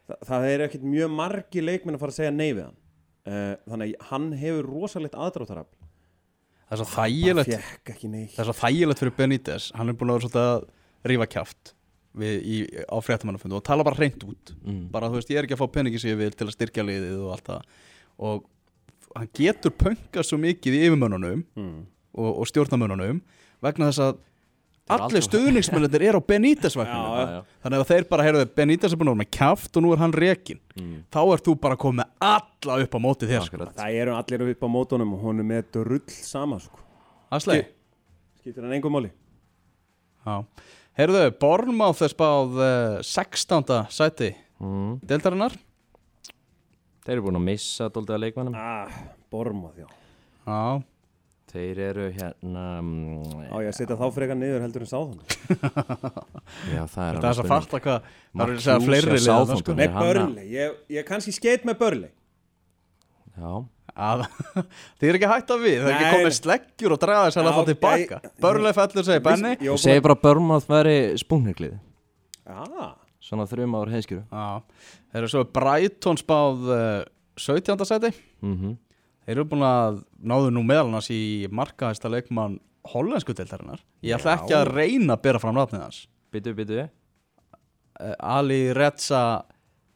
[0.08, 2.76] Þa, það er ekkert mjög margi leikminn að fara að segja nei við hann.
[3.28, 5.88] Uh, þannig að hann hefur rosalegt aðdráttarafl.
[6.68, 7.50] Það er svo þægilegt.
[7.84, 9.66] Það er svo þægilegt fyrir Benítez.
[9.76, 11.28] Hann er búin að vera svolítið að rífa
[12.18, 14.54] í, á fréttamannafundu og tala bara hreint út.
[14.64, 14.88] Mm.
[14.94, 16.86] bara þú veist, ég er ekki að fá peningi sem ég vil til að styrkja
[16.88, 17.76] liðið og allt það.
[18.28, 18.48] Og
[19.14, 21.78] hann getur pöngast svo mikið í yfirmönnunum mm.
[22.18, 23.22] og, og stjórnamönnunum
[23.66, 24.24] vegna þess að
[24.96, 27.26] allir stuðningsmennir er á Benítez Já, vagninu já.
[27.32, 27.42] já.
[27.66, 30.02] þannig að þeir bara heyrðu Benítez er búin að vera með kjaft og nú er
[30.04, 31.04] hann rekin Mm.
[31.10, 33.56] þá ert þú bara komið með alla upp á móti þér sko.
[33.58, 33.76] Akkurat.
[33.80, 36.78] Það eru allir upp á mótunum og honum er drull sama sko.
[37.32, 37.64] Asley
[38.40, 39.10] Skiptir hann engum máli
[40.28, 40.44] Já.
[40.98, 43.88] Heyrðu, Bornmáð er spáð uh, 16.
[43.90, 45.00] sæti Mm.
[45.06, 45.54] deildarinnar
[47.06, 48.90] Þeir eru búin að missa dólda leikmannum ah,
[49.32, 49.88] Bormað, já
[50.48, 50.82] Já,
[51.58, 55.16] Þeir eru hérna mm, Á ég að setja þá frekar niður heldur en sáðan
[56.76, 59.24] Já, það er það er að fatta hvað það Mark er að segja fleiri sko.
[59.26, 59.80] Southampton.
[59.80, 62.12] Nei, Er að- Börli, ég, ég kannski skeit með Börli
[63.38, 63.52] Já,
[64.08, 64.24] að,
[65.02, 67.50] Þið er ekki hægt að við, það er ekki komið sleggjur og draga þess að
[67.50, 68.22] það tilbaka.
[68.46, 71.78] Börnlega fellur segir Benni Ég segi bara Börnmáð væri spúnniklið
[72.48, 72.90] Já,
[73.28, 74.24] Svona þrjum ár heiskjöru
[75.12, 75.42] þeir eru svo
[76.70, 77.02] uh,
[77.38, 77.86] 17.
[77.86, 78.14] sæti.
[78.46, 78.78] Mm
[79.28, 83.82] Þeir eru búin að náðu nú meðal annars í markaðista leikmann hollensku deildarinnar.
[84.06, 85.98] Ég ætla ekki að reyna að bera fram nafnið hans.
[86.32, 89.44] Byttu, byttu uh, Ali Reza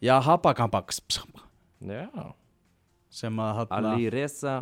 [0.03, 0.91] Jahabakambak
[1.79, 2.09] Já.
[3.07, 4.57] sem að hann Ali Reza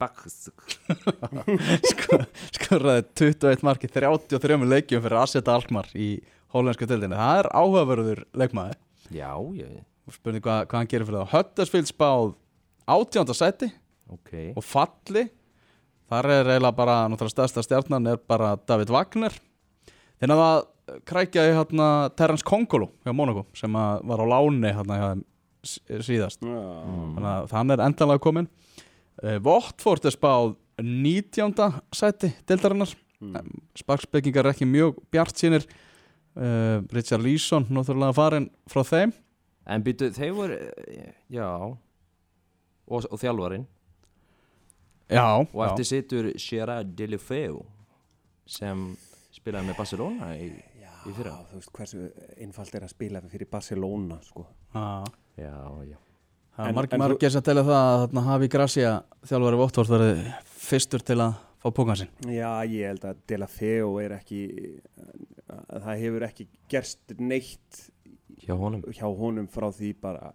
[1.92, 2.18] sko,
[2.56, 6.16] skorraði 21 marki 33 leikjum fyrir Aseta Alkmaar í
[6.50, 7.14] hollensku deildinni.
[7.14, 8.78] Það er áhugaverður leikmaður.
[9.14, 9.82] Já, ég,
[10.16, 11.92] spurning hvað, hvað hann gerir fyrir það Höttersfield
[12.90, 13.34] spáð 18.
[13.38, 13.68] sæti
[14.10, 15.26] ok og falli
[16.10, 19.36] þar er eiginlega bara náttúrulega stærsta stjarnan er bara David Wagner
[20.20, 21.88] þegar það krækjaði hérna
[22.18, 25.22] Terence Kongolo hjá Monaco sem að var á láni hérna hjá þeim
[25.62, 26.50] s- síðast já.
[26.50, 28.48] þannig að hann er endanlega komin
[29.44, 31.54] Votford er spáð 19.
[31.94, 33.34] sæti deildarinnar Mm.
[33.76, 35.66] sparkspekingar er ekki mjög bjart sínir
[36.40, 39.12] uh, Richard Leeson náttúrulega farin frá þeim
[39.68, 41.76] En byttu, þeir voru eh, Já
[42.90, 43.66] Og, og þjálfarinn
[45.10, 45.66] já, Og já.
[45.70, 47.62] eftir situr Gerard Delefeu
[48.50, 48.90] Sem
[49.34, 52.06] spilaði með Barcelona í, í fyrra Já, þú veist hversu
[52.42, 54.46] einfalt er að spila fyrir Barcelona sko.
[54.74, 55.04] Já.
[55.40, 55.54] Já,
[55.88, 55.98] já
[56.74, 58.90] margir sem telja það að þarna hafi Gracia
[59.28, 60.18] þjálfari Votford verið
[60.60, 64.42] fyrstur til að fá pókan sinn Já, ég held að De La Feo er ekki
[65.48, 67.80] að það hefur ekki gerst neitt
[68.44, 70.32] Hjá honum hjá honum frá því bara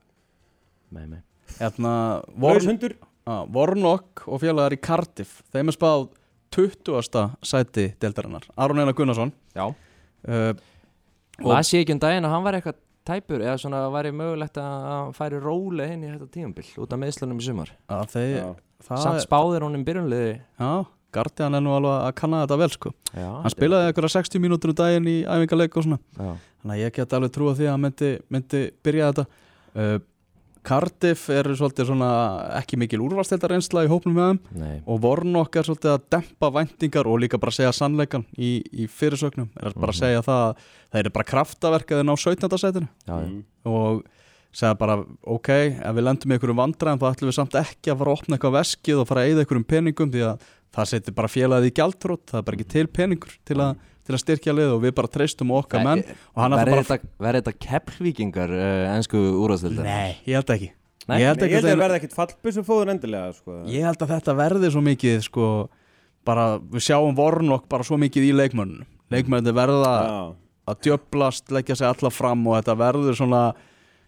[0.94, 1.24] Með mig
[1.60, 3.84] Hérna, Vorn,
[4.28, 6.08] og félagar í Cardiff þeim er spáð
[6.56, 7.36] 20.
[7.44, 8.46] sæti deildarinnar.
[8.58, 9.32] Aron Einar Gunnarsson.
[9.56, 9.68] Já.
[10.28, 10.54] Uh,
[11.40, 14.56] Og- Las ég ekki um daginn að hann var eitthvað tæpur eða svona væri mögulegt
[14.58, 17.72] að færi róli inn í þetta tímabil út af meðslunum í sumar?
[17.90, 20.86] Að það Samt spáðir honum byrjunliði já,
[21.16, 22.92] Guardian er nú alveg að kanna þetta vel sko.
[23.16, 26.00] Já, hann spilaði eitthvað 60 mínútur um daginn í æfingarleik og svona.
[26.16, 29.26] Já, þannig að ég get alveg trúa því að hann myndi, myndi byrja þetta.
[29.76, 30.00] Uh,
[30.66, 32.10] Cardiff er svolítið svona
[32.60, 36.50] ekki mikil úrvarsteltar reynsla í hópnum með þeim nei og Vornok er svolítið að dempa
[36.58, 40.02] væntingar og líka bara segja sannleikan í, í fyrirsögnum er bara að Mhm.
[40.02, 42.58] segja það að það er bara kraftaverkaðin á 17.
[42.58, 43.28] sætinu Já, já.
[43.30, 43.44] Mm.
[43.66, 44.04] og
[44.56, 44.98] segja bara
[45.28, 45.50] ok,
[45.84, 48.38] ef við lendum í einhverjum vandræðum þá ætlum við samt ekki að fara að opna
[48.38, 50.40] eitthvað veskið og fara að eyða einhverjum peningum því að
[50.76, 53.76] það setur bara félagið í gjaldrótt það er bara ekki til peningur til að,
[54.06, 56.76] til að styrkja lið og við bara treystum á okkar menn og hann ætlar Verði
[56.76, 59.88] bara þetta, verði þetta keppvíkingar uh, ennsku úrvarsdeildar?
[59.90, 60.72] Nei, ég held ekki
[61.06, 61.20] Nei?
[61.22, 63.60] Ég held að þeir- verða ekkit fallbissu fóður endilega sko.
[63.70, 65.50] Ég held að þetta verði svo mikið sko,
[66.26, 70.16] bara við sjáum Vornok bara svo mikið í leikmönnum leikmönnum verða Já.
[70.74, 73.42] að djöblast, leggja sig alla fram og þetta verður svona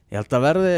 [0.09, 0.75] ég held að verði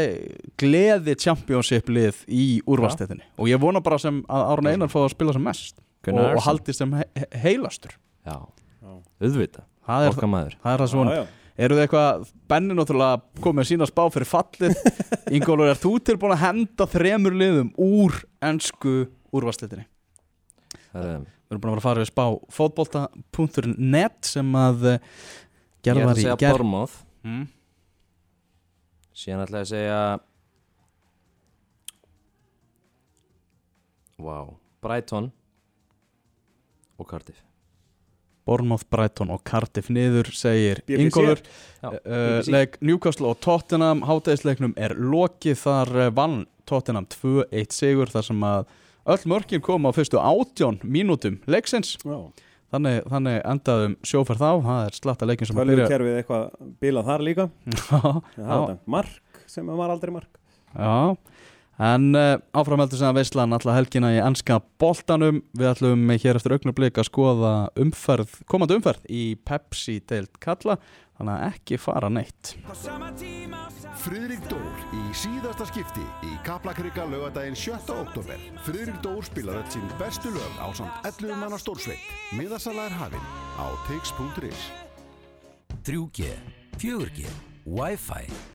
[0.60, 5.12] gleði championship lið í úrvalstettinni og ég vona bara sem að Árun Einar fá að
[5.14, 7.96] spila sem mest og, Gunnar og haldist sem he he- heilastur
[8.28, 8.36] Já.
[8.80, 10.56] Auðvita, okkar maður.
[10.62, 11.16] það er það svona.
[11.60, 14.78] eru þið eitthvað, Benni náttúrulega komið með sína spá fyrir fallið.
[15.36, 18.94] Ingólfur, er þú tilbúin að henda þremur liðum úr ennsku
[19.34, 19.86] úrvalstettinni?
[20.90, 25.00] Það er Við erum búin að vera að fara við spá fótbolta.net sem að eh,
[25.00, 26.94] Ég gerð ætla var að í segja Bormóð
[27.26, 27.40] mm.
[29.18, 30.00] Síðan ætla ég að segja
[34.20, 34.38] Vá.
[34.84, 35.30] Brighton.
[37.00, 37.49] Og Cardiff
[38.50, 40.82] Bournemouth, Brighton og Cardiff niður segir.
[40.90, 41.42] Ingólfur.
[41.86, 44.02] Uh, leik Newcastle og Tottenham.
[44.08, 48.68] Hátæðisleiknum er lokið þar uh, vann Tottenham 2-1 sigur þar sem að
[49.10, 51.96] öll mörkin kom á fyrstu átján mínútum leiksins.
[52.04, 52.18] Já.
[52.74, 54.50] þannig, þannig endaðum sjóferð þá.
[54.66, 57.48] Það er slatta leikin sem að byrja kerfið eitthvað bilað þar líka.
[57.90, 58.02] Já,
[58.36, 60.40] Það er mark sem var aldrei mark.
[60.70, 61.16] Já,
[61.80, 66.56] En uh, áframheldur sem að veislan alla helgina í ennska boltanum Við ætlum hér eftir
[66.58, 70.76] augnablik að skoða umferð, komandi umferð í Pepsi-deild kalla
[71.16, 72.54] Þannig að ekki fara neitt
[74.00, 77.90] Friðrik Dór í síðasta skipti í Kaplakrika lögadaginn 7.
[77.92, 78.40] oktober.
[78.64, 82.00] Friðrik Dór spilar öll sín bestu lög á samt 11 manna stórsveit.
[82.32, 83.26] Miðasala er hafinn
[83.60, 84.62] á tix.is.
[85.84, 86.32] 3G,
[86.80, 87.28] 4G,
[87.68, 88.24] Wi-Fi,